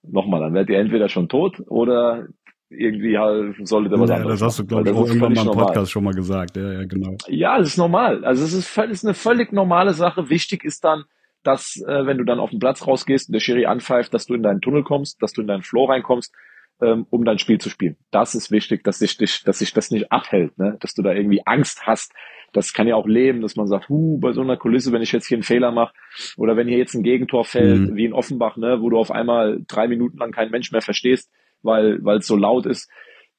nochmal, 0.02 0.40
dann 0.40 0.54
werdet 0.54 0.70
ihr 0.70 0.80
entweder 0.80 1.10
schon 1.10 1.30
tot 1.30 1.62
oder 1.68 2.28
irgendwie 2.78 3.18
halt 3.18 3.56
sollte 3.68 3.90
da 3.90 4.00
was 4.00 4.10
ja, 4.10 4.16
anderes. 4.18 4.40
Das 4.40 4.48
hast 4.48 4.60
du, 4.60 4.66
glaube 4.66 4.90
ich, 4.90 4.96
auch 4.96 5.08
irgendwann 5.08 5.34
mal 5.34 5.46
im 5.46 5.48
Podcast 5.48 5.76
normal. 5.76 5.88
schon 5.88 6.04
mal 6.04 6.14
gesagt. 6.14 6.58
Ja, 6.58 6.74
ja, 6.74 6.86
genau. 6.86 7.16
Ja, 7.28 7.60
es 7.60 7.70
ist 7.70 7.78
normal. 7.78 8.26
Also 8.26 8.44
es 8.44 8.54
ist, 8.54 8.78
ist 8.78 9.06
eine 9.06 9.14
völlig 9.14 9.52
normale 9.52 9.94
Sache. 9.94 10.30
Wichtig 10.30 10.64
ist 10.64 10.84
dann, 10.84 11.04
dass, 11.44 11.82
äh, 11.88 12.06
wenn 12.06 12.18
du 12.18 12.24
dann 12.24 12.40
auf 12.40 12.50
den 12.50 12.60
Platz 12.60 12.88
rausgehst 12.88 13.30
und 13.30 13.34
der 13.34 13.40
Schiri 13.40 13.66
anpfeift, 13.66 14.14
dass 14.14 14.26
du 14.26 14.34
in 14.34 14.44
deinen 14.44 14.62
Tunnel 14.62 14.84
kommst, 14.84 15.22
dass 15.22 15.34
du 15.34 15.42
in 15.42 15.48
deinen 15.48 15.64
Flow 15.64 15.86
reinkommst, 15.86 16.34
ähm, 16.82 17.06
um 17.10 17.26
dein 17.26 17.38
Spiel 17.38 17.60
zu 17.60 17.70
spielen. 17.70 17.98
Das 18.12 18.36
ist 18.36 18.52
wichtig, 18.52 18.84
dass 18.84 19.00
sich, 19.00 19.18
dich, 19.18 19.44
dass 19.44 19.60
sich 19.60 19.74
das 19.74 19.92
nicht 19.92 20.12
abhält, 20.12 20.58
ne? 20.58 20.78
dass 20.80 20.94
du 20.94 21.02
da 21.02 21.14
irgendwie 21.14 21.46
Angst 21.46 21.86
hast. 21.86 22.14
Das 22.52 22.74
kann 22.74 22.88
ja 22.88 22.96
auch 22.96 23.08
leben, 23.08 23.42
dass 23.42 23.56
man 23.56 23.68
sagt, 23.68 23.90
huh, 23.90 24.20
bei 24.20 24.32
so 24.32 24.42
einer 24.42 24.58
Kulisse, 24.58 24.92
wenn 24.92 25.02
ich 25.02 25.12
jetzt 25.12 25.26
hier 25.26 25.38
einen 25.38 25.44
Fehler 25.44 25.72
mache 25.72 25.94
oder 26.38 26.56
wenn 26.56 26.68
hier 26.68 26.78
jetzt 26.78 26.94
ein 26.94 27.04
Gegentor 27.04 27.46
fällt, 27.46 27.90
mhm. 27.92 27.96
wie 27.96 28.06
in 28.06 28.14
Offenbach, 28.14 28.58
ne, 28.58 28.78
wo 28.80 28.90
du 28.90 28.98
auf 28.98 29.12
einmal 29.12 29.60
drei 29.68 29.88
Minuten 29.88 30.18
lang 30.18 30.32
keinen 30.32 30.52
Mensch 30.52 30.72
mehr 30.72 30.82
verstehst, 30.82 31.32
weil 31.64 32.04
weil 32.04 32.20
es 32.20 32.28
so 32.28 32.36
laut 32.36 32.66
ist. 32.66 32.90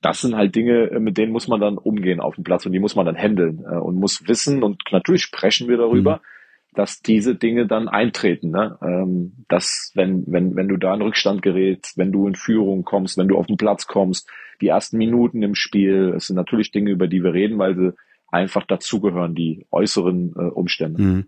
Das 0.00 0.20
sind 0.20 0.36
halt 0.36 0.54
Dinge, 0.54 0.90
äh, 0.90 1.00
mit 1.00 1.16
denen 1.16 1.32
muss 1.32 1.48
man 1.48 1.60
dann 1.60 1.78
umgehen 1.78 2.20
auf 2.20 2.34
dem 2.34 2.44
Platz 2.44 2.66
und 2.66 2.72
die 2.72 2.80
muss 2.80 2.96
man 2.96 3.06
dann 3.06 3.16
handeln 3.16 3.64
äh, 3.70 3.76
und 3.76 3.96
muss 3.96 4.26
wissen 4.28 4.62
und 4.62 4.82
natürlich 4.90 5.22
sprechen 5.22 5.68
wir 5.68 5.76
darüber, 5.76 6.16
mhm. 6.16 6.74
dass 6.74 7.00
diese 7.00 7.34
Dinge 7.34 7.66
dann 7.66 7.88
eintreten. 7.88 8.50
Ne? 8.50 8.78
Ähm, 8.82 9.44
dass 9.48 9.92
wenn 9.94 10.24
wenn 10.26 10.56
wenn 10.56 10.68
du 10.68 10.76
da 10.76 10.94
in 10.94 11.02
Rückstand 11.02 11.42
gerätst, 11.42 11.96
wenn 11.96 12.12
du 12.12 12.26
in 12.26 12.34
Führung 12.34 12.84
kommst, 12.84 13.16
wenn 13.16 13.28
du 13.28 13.36
auf 13.36 13.46
den 13.46 13.56
Platz 13.56 13.86
kommst, 13.86 14.28
die 14.60 14.68
ersten 14.68 14.98
Minuten 14.98 15.42
im 15.42 15.54
Spiel, 15.54 16.14
es 16.16 16.26
sind 16.26 16.36
natürlich 16.36 16.70
Dinge, 16.70 16.90
über 16.90 17.08
die 17.08 17.22
wir 17.22 17.32
reden, 17.32 17.58
weil 17.58 17.76
sie 17.76 17.92
einfach 18.28 18.66
dazugehören, 18.66 19.34
die 19.34 19.66
äußeren 19.70 20.34
äh, 20.36 20.42
Umstände. 20.50 21.02
Mhm 21.02 21.26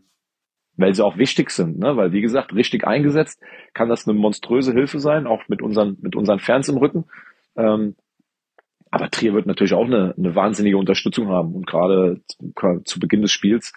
weil 0.77 0.95
sie 0.95 1.05
auch 1.05 1.17
wichtig 1.17 1.51
sind, 1.51 1.79
ne? 1.79 1.97
weil 1.97 2.12
wie 2.12 2.21
gesagt, 2.21 2.55
richtig 2.55 2.87
eingesetzt 2.87 3.41
kann 3.75 3.89
das 3.89 4.07
eine 4.07 4.19
monströse 4.19 4.73
Hilfe 4.73 4.99
sein, 4.99 5.27
auch 5.27 5.43
mit 5.49 5.62
unseren, 5.62 5.97
mit 6.01 6.17
unseren 6.17 6.39
Fans 6.39 6.69
im 6.69 6.77
Rücken. 6.77 7.05
Ähm, 7.57 7.97
aber 8.91 9.11
Trier 9.11 9.35
wird 9.35 9.47
natürlich 9.47 9.75
auch 9.75 9.87
eine, 9.87 10.15
eine 10.17 10.35
wahnsinnige 10.35 10.79
Unterstützung 10.79 11.29
haben 11.29 11.55
und 11.55 11.67
gerade 11.67 12.21
zu, 12.29 12.81
zu 12.85 13.01
Beginn 13.01 13.23
des 13.23 13.33
Spiels 13.33 13.73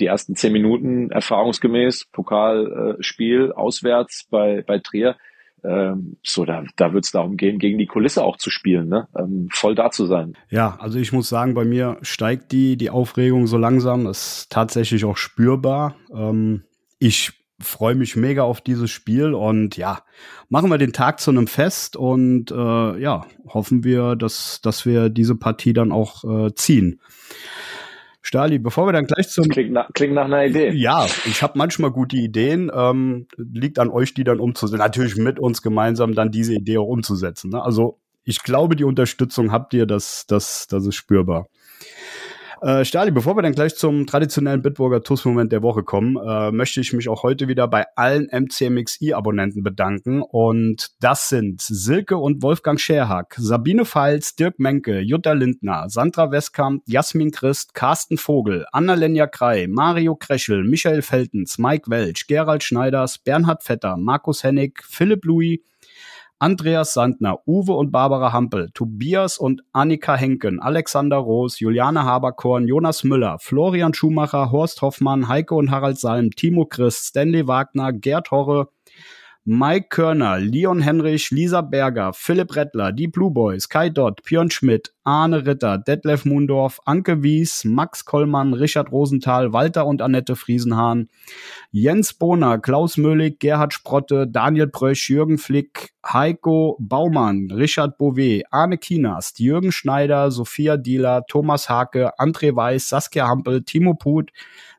die 0.00 0.06
ersten 0.06 0.34
zehn 0.34 0.52
Minuten 0.52 1.10
erfahrungsgemäß 1.10 2.06
Pokalspiel 2.06 3.52
auswärts 3.52 4.26
bei, 4.30 4.62
bei 4.66 4.78
Trier 4.78 5.16
ähm, 5.64 6.16
so, 6.22 6.44
da, 6.44 6.64
da 6.76 6.92
wird 6.92 7.04
es 7.04 7.12
darum 7.12 7.36
gehen, 7.36 7.58
gegen 7.58 7.78
die 7.78 7.86
Kulisse 7.86 8.22
auch 8.24 8.36
zu 8.36 8.50
spielen, 8.50 8.88
ne? 8.88 9.08
Ähm, 9.16 9.48
voll 9.52 9.74
da 9.74 9.90
zu 9.90 10.06
sein. 10.06 10.34
Ja, 10.50 10.76
also 10.80 10.98
ich 10.98 11.12
muss 11.12 11.28
sagen, 11.28 11.54
bei 11.54 11.64
mir 11.64 11.98
steigt 12.02 12.52
die, 12.52 12.76
die 12.76 12.90
Aufregung 12.90 13.46
so 13.46 13.58
langsam, 13.58 14.06
ist 14.06 14.50
tatsächlich 14.50 15.04
auch 15.04 15.16
spürbar. 15.16 15.94
Ähm, 16.12 16.64
ich 16.98 17.32
freue 17.60 17.94
mich 17.94 18.16
mega 18.16 18.42
auf 18.42 18.60
dieses 18.60 18.90
Spiel 18.90 19.34
und 19.34 19.76
ja, 19.76 20.00
machen 20.48 20.70
wir 20.70 20.78
den 20.78 20.92
Tag 20.92 21.20
zu 21.20 21.30
einem 21.30 21.46
Fest 21.46 21.96
und 21.96 22.50
äh, 22.50 22.98
ja, 22.98 23.26
hoffen 23.48 23.84
wir, 23.84 24.16
dass, 24.16 24.60
dass 24.62 24.84
wir 24.84 25.08
diese 25.08 25.36
Partie 25.36 25.72
dann 25.72 25.92
auch 25.92 26.24
äh, 26.24 26.54
ziehen. 26.54 27.00
Stali, 28.22 28.60
bevor 28.60 28.86
wir 28.86 28.92
dann 28.92 29.06
gleich 29.06 29.28
zum. 29.28 29.48
Klingt 29.48 29.72
nach, 29.72 29.92
klingt 29.92 30.14
nach 30.14 30.26
einer 30.26 30.44
Idee. 30.44 30.70
Ja, 30.70 31.06
ich 31.26 31.42
habe 31.42 31.54
manchmal 31.58 31.90
gute 31.90 32.16
Ideen. 32.16 32.70
Ähm, 32.72 33.26
liegt 33.36 33.80
an 33.80 33.90
euch, 33.90 34.14
die 34.14 34.22
dann 34.24 34.38
umzusetzen. 34.38 34.78
Natürlich 34.78 35.16
mit 35.16 35.40
uns 35.40 35.60
gemeinsam 35.60 36.14
dann 36.14 36.30
diese 36.30 36.54
Idee 36.54 36.78
auch 36.78 36.86
umzusetzen. 36.86 37.50
Ne? 37.50 37.62
Also 37.62 37.98
ich 38.24 38.42
glaube, 38.44 38.76
die 38.76 38.84
Unterstützung 38.84 39.50
habt 39.50 39.74
ihr, 39.74 39.86
das, 39.86 40.26
das, 40.26 40.68
das 40.68 40.86
ist 40.86 40.94
spürbar. 40.94 41.48
Äh, 42.62 42.84
Stali, 42.84 43.10
bevor 43.10 43.36
wir 43.36 43.42
dann 43.42 43.56
gleich 43.56 43.74
zum 43.74 44.06
traditionellen 44.06 44.62
Bitburger 44.62 45.02
TUS-Moment 45.02 45.50
der 45.50 45.62
Woche 45.62 45.82
kommen, 45.82 46.16
äh, 46.16 46.52
möchte 46.52 46.80
ich 46.80 46.92
mich 46.92 47.08
auch 47.08 47.24
heute 47.24 47.48
wieder 47.48 47.66
bei 47.66 47.86
allen 47.96 48.28
MCMXI-Abonnenten 48.30 49.64
bedanken. 49.64 50.22
Und 50.22 50.92
das 51.00 51.28
sind 51.28 51.60
Silke 51.60 52.18
und 52.18 52.40
Wolfgang 52.44 52.78
Scherhack, 52.78 53.34
Sabine 53.36 53.84
Pfalz, 53.84 54.36
Dirk 54.36 54.60
Menke, 54.60 55.00
Jutta 55.00 55.32
Lindner, 55.32 55.86
Sandra 55.88 56.30
Westkamp, 56.30 56.84
Jasmin 56.86 57.32
Christ, 57.32 57.74
Carsten 57.74 58.16
Vogel, 58.16 58.64
Annalenja 58.70 59.26
Krei, 59.26 59.66
Mario 59.68 60.14
Kreschel, 60.14 60.62
Michael 60.62 61.02
Feltens, 61.02 61.58
Mike 61.58 61.90
Welch, 61.90 62.28
Gerald 62.28 62.62
Schneiders, 62.62 63.18
Bernhard 63.18 63.64
Vetter, 63.64 63.96
Markus 63.96 64.44
Hennig, 64.44 64.84
Philipp 64.84 65.24
Louis, 65.24 65.58
Andreas 66.42 66.92
Sandner, 66.92 67.38
Uwe 67.46 67.72
und 67.72 67.92
Barbara 67.92 68.32
Hampel, 68.32 68.72
Tobias 68.74 69.38
und 69.38 69.62
Annika 69.72 70.16
Henken, 70.16 70.58
Alexander 70.58 71.18
Roos, 71.18 71.60
Juliane 71.60 72.02
Haberkorn, 72.02 72.66
Jonas 72.66 73.04
Müller, 73.04 73.38
Florian 73.38 73.94
Schumacher, 73.94 74.50
Horst 74.50 74.82
Hoffmann, 74.82 75.28
Heike 75.28 75.54
und 75.54 75.70
Harald 75.70 76.00
Salm, 76.00 76.32
Timo 76.32 76.66
Christ, 76.66 77.04
Stanley 77.04 77.46
Wagner, 77.46 77.92
Gerd 77.92 78.32
Horre, 78.32 78.70
Mike 79.44 79.88
Körner, 79.88 80.38
Leon 80.38 80.80
Henrich, 80.80 81.32
Lisa 81.32 81.62
Berger, 81.62 82.12
Philipp 82.12 82.54
Rettler, 82.54 82.92
die 82.92 83.08
Blue 83.08 83.32
Boys, 83.32 83.68
Kai 83.68 83.90
Dott, 83.90 84.22
Björn 84.22 84.52
Schmidt, 84.52 84.92
Arne 85.02 85.44
Ritter, 85.44 85.78
Detlef 85.78 86.24
Mundorf, 86.24 86.80
Anke 86.84 87.24
Wies, 87.24 87.64
Max 87.64 88.04
Kollmann, 88.04 88.54
Richard 88.54 88.92
Rosenthal, 88.92 89.52
Walter 89.52 89.84
und 89.84 90.00
Annette 90.00 90.36
Friesenhahn, 90.36 91.08
Jens 91.72 92.14
Bohner, 92.14 92.60
Klaus 92.60 92.96
Möhlig, 92.96 93.40
Gerhard 93.40 93.72
Sprotte, 93.72 94.28
Daniel 94.28 94.68
Brösch, 94.68 95.10
Jürgen 95.10 95.38
Flick, 95.38 95.90
Heiko 96.06 96.76
Baumann, 96.78 97.50
Richard 97.50 97.98
Bouvet, 97.98 98.44
Arne 98.52 98.78
Kienast, 98.78 99.40
Jürgen 99.40 99.72
Schneider, 99.72 100.30
Sophia 100.30 100.76
Dieler, 100.76 101.24
Thomas 101.26 101.68
Hake, 101.68 102.16
André 102.16 102.54
Weiß, 102.54 102.88
Saskia 102.88 103.26
Hampel, 103.26 103.64
Timo 103.64 103.94
Put, 103.94 104.30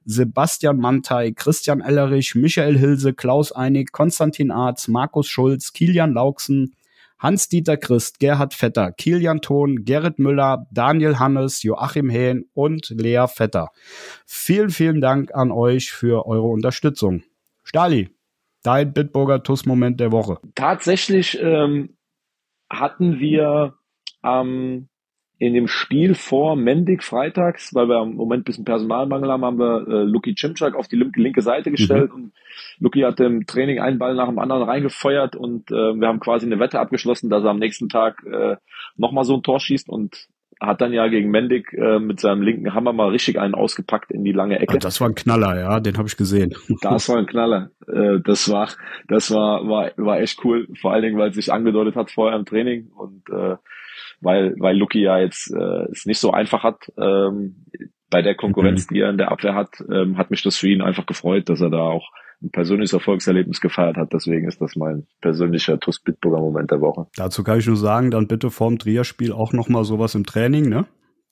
Sebastian 0.06 0.78
Mantei, 0.78 1.32
Christian 1.32 1.82
Ellerich, 1.82 2.36
Michael 2.36 2.78
Hilse, 2.78 3.14
Klaus 3.14 3.52
Einig, 3.52 3.92
Konstantin 3.92 4.52
Arz, 4.52 4.88
Markus 4.88 5.28
Schulz, 5.28 5.74
Kilian 5.74 6.14
Lauksen, 6.14 6.76
Hans-Dieter 7.20 7.78
Christ, 7.78 8.20
Gerhard 8.20 8.54
Vetter, 8.54 8.92
Kilian 8.92 9.42
Thon, 9.42 9.86
Gerrit 9.86 10.20
Müller, 10.20 10.68
Daniel 10.72 11.20
Hannes, 11.20 11.64
Joachim 11.64 12.10
Hehn 12.10 12.50
und 12.54 12.90
Lea 12.90 13.26
Vetter. 13.28 13.70
Vielen, 14.26 14.70
vielen 14.70 15.00
Dank 15.00 15.34
an 15.34 15.52
euch 15.52 15.92
für 15.92 16.26
eure 16.26 16.48
Unterstützung. 16.48 17.24
Stali, 17.64 18.10
dein 18.62 18.92
Bitburger 18.92 19.42
TUS-Moment 19.42 20.02
der 20.02 20.12
Woche. 20.12 20.38
Tatsächlich 20.56 21.40
ähm, 21.42 21.96
hatten 22.70 23.20
wir 23.20 23.76
am 24.22 24.90
in 25.40 25.54
dem 25.54 25.68
Spiel 25.68 26.16
vor 26.16 26.56
Mendig 26.56 27.04
freitags, 27.04 27.74
weil 27.74 27.88
wir 27.90 28.02
im 28.02 28.16
Moment 28.16 28.42
ein 28.42 28.44
bisschen 28.46 28.66
Personalmangel 28.66 29.32
haben, 29.32 29.44
haben 29.44 29.60
wir 29.60 29.88
äh, 29.88 30.04
Luki 30.04 30.36
Cimczak 30.36 30.76
auf 30.76 30.88
die 30.88 30.96
linke 30.96 31.42
Seite 31.42 31.72
gestellt 31.72 32.12
mhm. 32.12 32.16
und 32.16 32.34
Luki 32.80 33.02
hat 33.02 33.20
im 33.20 33.46
Training 33.46 33.80
einen 33.80 34.00
Ball 34.00 34.16
nach 34.16 34.28
dem 34.28 34.40
anderen 34.40 34.64
reingefeuert 34.64 35.36
und 35.36 35.72
äh, 35.72 35.96
wir 35.96 36.08
haben 36.08 36.20
quasi 36.20 36.46
eine 36.46 36.60
Wette 36.60 36.80
abgeschlossen, 36.80 37.30
dass 37.30 37.44
er 37.44 37.50
am 37.50 37.60
nächsten 37.60 37.90
Tag 37.90 38.24
äh, 38.26 38.58
nochmal 38.96 39.24
so 39.24 39.36
ein 39.36 39.44
Tor 39.44 39.60
schießt 39.60 39.90
und 39.90 40.28
hat 40.60 40.82
dann 40.82 40.94
ja 40.94 41.08
gegen 41.08 41.32
Mendig 41.32 41.74
äh, 41.74 42.00
mit 42.00 42.20
seinem 42.20 42.42
linken 42.42 42.74
Hammer 42.74 42.94
mal 42.94 43.10
richtig 43.10 43.40
einen 43.40 43.56
ausgepackt 43.56 44.12
in 44.12 44.24
die 44.24 44.32
lange 44.32 44.60
Ecke. 44.60 44.80
Das 44.80 45.02
war 45.02 45.10
ein 45.10 45.16
Knaller, 45.16 45.60
ja, 45.60 45.80
den 45.80 45.98
habe 45.98 46.08
ich 46.08 46.18
gesehen. 46.18 46.54
Das 46.82 47.10
war 47.10 47.18
ein 47.18 47.26
Knaller. 47.26 47.72
Äh, 47.88 48.20
das 48.24 48.50
war, 48.50 48.70
das 49.08 49.32
war, 49.32 49.68
war, 49.68 49.92
war 49.98 50.20
echt 50.20 50.44
cool. 50.44 50.68
Vor 50.80 50.94
allen 50.94 51.04
Dingen, 51.04 51.18
weil 51.18 51.30
es 51.30 51.36
sich 51.36 51.52
angedeutet 51.52 51.96
hat 51.96 52.12
vorher 52.12 52.38
im 52.38 52.46
Training 52.46 52.88
und 52.88 53.30
äh, 53.30 53.56
weil, 54.22 54.56
weil 54.58 54.78
Luki 54.78 55.02
ja 55.02 55.20
jetzt 55.20 55.54
äh, 55.54 55.92
es 55.92 56.06
nicht 56.06 56.20
so 56.20 56.32
einfach 56.32 56.64
hat. 56.64 56.92
Ähm, 56.98 57.66
bei 58.10 58.22
der 58.22 58.36
Konkurrenz, 58.36 58.90
mhm. 58.90 58.94
die 58.94 59.02
er 59.02 59.10
in 59.10 59.18
der 59.18 59.32
Abwehr 59.32 59.56
hat, 59.56 59.84
ähm, 59.92 60.18
hat 60.18 60.30
mich 60.30 60.44
das 60.44 60.56
für 60.56 60.70
ihn 60.70 60.84
einfach 60.84 61.06
gefreut, 61.08 61.50
dass 61.50 61.62
er 61.62 61.72
da 61.72 61.80
auch 61.80 62.12
ein 62.44 62.52
persönliches 62.52 62.94
Erfolgserlebnis 62.94 63.62
gefeiert 63.62 63.98
hat. 63.98 64.14
Deswegen 64.14 64.48
ist 64.48 64.62
das 64.62 64.76
mein 64.76 65.08
persönlicher 65.22 65.80
TuS 65.80 66.00
Bitburger 66.00 66.40
Moment 66.40 66.72
der 66.72 66.82
Woche. 66.82 67.08
Dazu 67.16 67.44
kann 67.44 67.60
ich 67.60 67.68
nur 67.68 67.78
sagen, 67.78 68.12
dann 68.12 68.28
bitte 68.28 68.52
vorm 68.52 68.78
Trier-Spiel 68.78 69.32
auch 69.32 69.54
nochmal 69.54 69.86
sowas 69.86 70.16
im 70.16 70.26
Training, 70.26 70.70
ne? 70.70 70.86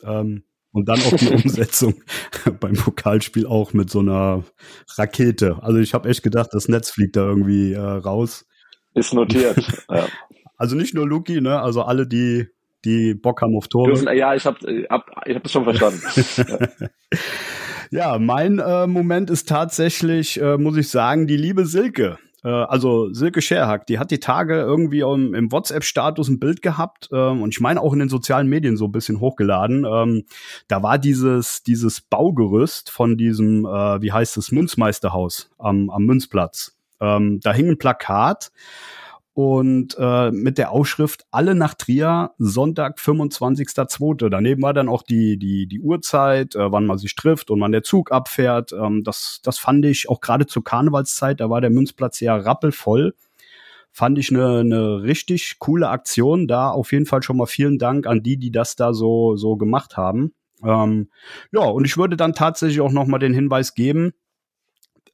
Ähm, 0.04 0.44
und 0.72 0.88
dann 0.88 1.00
auch 1.00 1.16
die 1.16 1.28
Umsetzung 1.44 1.96
beim 2.60 2.74
Pokalspiel 2.74 3.46
auch 3.46 3.74
mit 3.74 3.90
so 3.90 4.00
einer 4.00 4.44
Rakete. 4.96 5.58
Also 5.62 5.80
ich 5.80 5.94
habe 5.94 6.10
echt 6.10 6.24
gedacht, 6.24 6.50
das 6.54 6.70
Netz 6.70 6.92
fliegt 6.92 7.18
da 7.18 7.26
irgendwie 7.26 7.74
äh, 7.74 7.80
raus. 7.80 8.48
Ist 8.94 9.14
notiert. 9.14 9.58
ja. 9.90 10.08
Also 10.58 10.76
nicht 10.76 10.94
nur 10.94 11.08
Luki, 11.08 11.42
ne? 11.42 11.62
Also 11.62 11.84
alle, 11.84 12.08
die 12.08 12.48
die 12.84 13.14
Bock 13.14 13.44
haben 13.44 13.56
auf 13.56 13.68
Tore. 13.68 13.94
Ja, 14.16 14.34
ich 14.34 14.44
habe 14.44 14.58
hab, 14.90 15.06
ich 15.28 15.36
hab 15.36 15.44
das 15.44 15.52
schon 15.52 15.66
verstanden. 15.66 16.02
Ja, 17.92 18.18
mein 18.20 18.60
äh, 18.60 18.88
Moment 18.88 19.30
ist 19.30 19.50
tatsächlich, 19.50 20.42
äh, 20.42 20.58
muss 20.58 20.78
ich 20.78 20.90
sagen, 20.90 21.28
die 21.28 21.38
liebe 21.38 21.66
Silke. 21.66 22.18
Äh, 22.44 22.48
also 22.48 23.14
Silke 23.14 23.42
Scherhack, 23.42 23.86
die 23.86 24.00
hat 24.00 24.12
die 24.12 24.22
Tage 24.22 24.56
irgendwie 24.56 25.02
im, 25.02 25.34
im 25.34 25.52
WhatsApp-Status 25.52 26.30
ein 26.30 26.40
Bild 26.40 26.62
gehabt 26.62 27.10
ähm, 27.12 27.42
und 27.42 27.50
ich 27.50 27.60
meine 27.60 27.82
auch 27.82 27.92
in 27.92 28.00
den 28.00 28.10
sozialen 28.10 28.48
Medien 28.48 28.78
so 28.78 28.86
ein 28.86 28.94
bisschen 28.94 29.20
hochgeladen. 29.20 29.86
Ähm, 29.86 30.24
da 30.70 30.82
war 30.82 30.98
dieses, 30.98 31.64
dieses 31.64 32.00
Baugerüst 32.00 32.90
von 32.90 33.18
diesem, 33.18 33.66
äh, 33.66 34.02
wie 34.02 34.14
heißt 34.14 34.38
es, 34.38 34.54
Münzmeisterhaus 34.54 35.52
am, 35.58 35.90
am 35.90 36.06
Münzplatz. 36.06 36.78
Ähm, 37.02 37.42
da 37.42 37.52
hing 37.52 37.70
ein 37.70 37.78
Plakat 37.78 38.52
und 39.42 39.96
äh, 39.98 40.30
mit 40.30 40.60
der 40.60 40.72
Aufschrift 40.72 41.26
alle 41.32 41.56
nach 41.56 41.74
Trier 41.74 42.32
Sonntag 42.38 43.00
25.02. 43.00 44.30
Daneben 44.30 44.62
war 44.62 44.74
dann 44.74 44.88
auch 44.88 45.02
die 45.02 45.38
die 45.38 45.66
die 45.66 45.80
Uhrzeit, 45.80 46.54
äh, 46.56 46.72
wann 46.72 46.86
man 46.86 47.00
sich 47.00 47.16
trifft 47.16 47.50
und 47.50 47.60
wann 47.60 47.72
der 47.72 47.82
Zug 47.82 48.12
abfährt. 48.12 48.72
Ähm, 48.72 49.04
das 49.04 49.40
das 49.44 49.58
fand 49.58 49.84
ich 49.86 50.10
auch 50.10 50.22
gerade 50.22 50.46
zur 50.46 50.64
Karnevalszeit, 50.64 51.40
da 51.40 51.50
war 51.50 51.60
der 51.60 51.72
Münzplatz 51.72 52.20
ja 52.20 52.36
rappelvoll. 52.36 53.16
Fand 53.92 54.20
ich 54.20 54.30
eine, 54.30 54.60
eine 54.60 55.02
richtig 55.02 55.58
coole 55.58 55.90
Aktion. 55.90 56.48
Da 56.48 56.70
auf 56.70 56.92
jeden 56.92 57.08
Fall 57.08 57.24
schon 57.24 57.38
mal 57.38 57.48
vielen 57.48 57.80
Dank 57.80 58.06
an 58.06 58.22
die, 58.22 58.38
die 58.38 58.52
das 58.52 58.76
da 58.76 58.94
so 58.94 59.36
so 59.38 59.58
gemacht 59.58 59.98
haben. 59.98 60.34
Ähm, 60.64 61.10
ja, 61.52 61.62
und 61.62 61.86
ich 61.86 61.98
würde 61.98 62.16
dann 62.16 62.34
tatsächlich 62.34 62.82
auch 62.82 62.92
noch 62.92 63.08
mal 63.08 63.18
den 63.18 63.34
Hinweis 63.34 63.74
geben, 63.74 64.14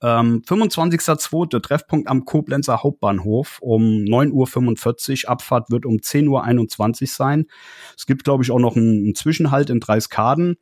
ähm, 0.02 0.44
25.02. 0.46 1.60
Treffpunkt 1.62 2.08
am 2.08 2.26
Koblenzer 2.26 2.84
Hauptbahnhof 2.84 3.58
um 3.62 3.84
9.45 3.84 5.24
Uhr. 5.24 5.30
Abfahrt 5.30 5.72
wird 5.72 5.86
um 5.86 5.98
10.21 5.98 7.02
Uhr 7.02 7.08
sein. 7.08 7.46
Es 7.98 8.06
gibt, 8.06 8.24
glaube 8.24 8.44
ich, 8.44 8.52
auch 8.52 8.60
noch 8.60 8.76
einen, 8.76 9.16
Zwischenhalt 9.16 9.70
in 9.70 9.80
Dreiskaden, 9.80 10.58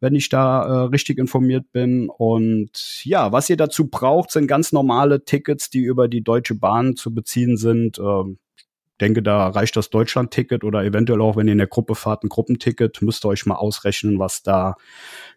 wenn 0.00 0.14
ich 0.14 0.28
da 0.28 0.62
äh, 0.62 0.86
richtig 0.88 1.18
informiert 1.18 1.70
bin. 1.72 2.08
Und 2.08 3.04
ja, 3.04 3.30
was 3.30 3.48
ihr 3.48 3.56
dazu 3.56 3.88
braucht, 3.88 4.32
sind 4.32 4.48
ganz 4.48 4.72
normale 4.72 5.24
Tickets, 5.24 5.70
die 5.70 5.80
über 5.80 6.08
die 6.08 6.24
Deutsche 6.24 6.54
Bahn 6.54 6.96
zu 6.96 7.14
beziehen 7.14 7.56
sind. 7.56 7.98
Ähm, 7.98 8.38
denke, 9.02 9.22
da 9.22 9.48
reicht 9.48 9.76
das 9.76 9.90
Deutschland-Ticket 9.90 10.64
oder 10.64 10.84
eventuell 10.84 11.20
auch, 11.20 11.36
wenn 11.36 11.48
ihr 11.48 11.52
in 11.52 11.58
der 11.58 11.66
Gruppe 11.66 11.94
fahrt, 11.94 12.24
ein 12.24 12.28
Gruppenticket. 12.28 13.02
Müsst 13.02 13.24
ihr 13.24 13.28
euch 13.28 13.44
mal 13.46 13.56
ausrechnen, 13.56 14.18
was 14.18 14.42
da 14.42 14.76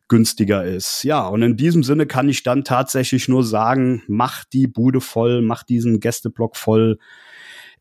günstiger 0.08 0.64
ist. 0.64 1.04
Ja, 1.04 1.28
und 1.28 1.42
in 1.42 1.58
diesem 1.58 1.84
Sinne 1.84 2.06
kann 2.06 2.30
ich 2.30 2.44
dann 2.44 2.64
tatsächlich 2.64 3.28
nur 3.28 3.44
sagen, 3.44 4.04
mach 4.08 4.46
die 4.46 4.68
Bude 4.68 5.02
voll, 5.02 5.42
mach 5.42 5.64
diesen 5.64 6.00
Gästeblock 6.00 6.56
voll. 6.56 7.00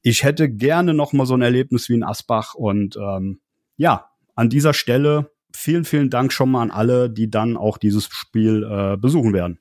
Ich 0.02 0.22
hätte 0.22 0.50
gerne 0.50 0.94
noch 0.94 1.12
mal 1.12 1.26
so 1.26 1.34
ein 1.34 1.42
Erlebnis 1.42 1.88
wie 1.88 1.94
in 1.94 2.04
Asbach 2.04 2.54
und 2.54 2.96
ähm, 2.96 3.40
ja, 3.76 4.10
an 4.34 4.48
dieser 4.48 4.74
Stelle 4.74 5.30
vielen, 5.54 5.84
vielen 5.84 6.10
Dank 6.10 6.32
schon 6.32 6.50
mal 6.50 6.62
an 6.62 6.70
alle, 6.70 7.10
die 7.10 7.30
dann 7.30 7.56
auch 7.56 7.78
dieses 7.78 8.08
Spiel 8.10 8.64
äh, 8.64 8.96
besuchen 8.96 9.32
werden. 9.32 9.58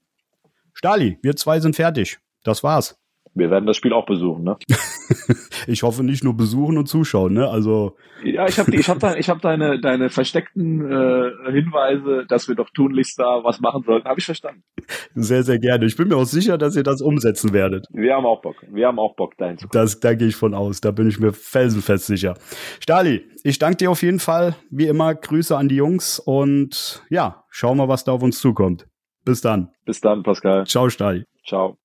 Stali, 0.73 1.19
wir 1.21 1.35
zwei 1.35 1.59
sind 1.59 1.75
fertig. 1.75 2.19
Das 2.43 2.63
war's. 2.63 3.02
Wir 3.35 3.49
werden 3.49 3.65
das 3.65 3.77
Spiel 3.77 3.93
auch 3.93 4.05
besuchen, 4.05 4.43
ne? 4.43 4.57
ich 5.67 5.83
hoffe 5.83 6.03
nicht 6.03 6.23
nur 6.23 6.35
besuchen 6.35 6.77
und 6.77 6.87
zuschauen, 6.87 7.33
ne? 7.33 7.47
Also 7.47 7.95
ja, 8.23 8.47
ich 8.47 8.59
habe 8.59 8.75
ich 8.75 8.87
hab 8.87 8.99
da, 8.99 9.15
ich 9.15 9.29
hab 9.29 9.41
deine 9.41 9.81
deine 9.81 10.09
versteckten 10.09 10.81
äh, 10.81 11.51
Hinweise, 11.51 12.25
dass 12.27 12.47
wir 12.47 12.55
doch 12.55 12.69
tunlichst 12.69 13.17
da 13.19 13.43
was 13.43 13.59
machen 13.59 13.83
sollten, 13.83 14.07
habe 14.07 14.19
ich 14.19 14.25
verstanden. 14.25 14.63
Sehr 15.15 15.43
sehr 15.43 15.59
gerne. 15.59 15.85
Ich 15.85 15.97
bin 15.97 16.09
mir 16.09 16.17
auch 16.17 16.25
sicher, 16.25 16.57
dass 16.57 16.75
ihr 16.75 16.83
das 16.83 17.01
umsetzen 17.01 17.53
werdet. 17.53 17.87
Wir 17.91 18.15
haben 18.15 18.25
auch 18.25 18.41
Bock. 18.41 18.55
Wir 18.71 18.87
haben 18.87 18.99
auch 18.99 19.15
Bock 19.15 19.37
dahin 19.37 19.57
zu 19.57 19.67
kommen. 19.67 19.81
Das 19.81 19.99
da 19.99 20.13
gehe 20.13 20.27
ich 20.27 20.35
von 20.35 20.53
aus. 20.53 20.81
Da 20.81 20.91
bin 20.91 21.07
ich 21.07 21.19
mir 21.19 21.33
felsenfest 21.33 22.05
sicher. 22.05 22.35
Stali, 22.79 23.25
ich 23.43 23.59
danke 23.59 23.77
dir 23.77 23.91
auf 23.91 24.03
jeden 24.03 24.19
Fall. 24.19 24.55
Wie 24.69 24.87
immer 24.87 25.15
Grüße 25.15 25.57
an 25.57 25.69
die 25.69 25.75
Jungs 25.75 26.19
und 26.19 27.03
ja, 27.09 27.43
schauen 27.49 27.77
wir, 27.77 27.87
was 27.87 28.03
da 28.03 28.11
auf 28.11 28.23
uns 28.23 28.39
zukommt. 28.39 28.87
Bis 29.25 29.41
dann. 29.41 29.69
Bis 29.85 30.01
dann, 30.01 30.23
Pascal. 30.23 30.65
Ciao, 30.65 30.89
Stali. 30.89 31.25
Ciao. 31.45 31.77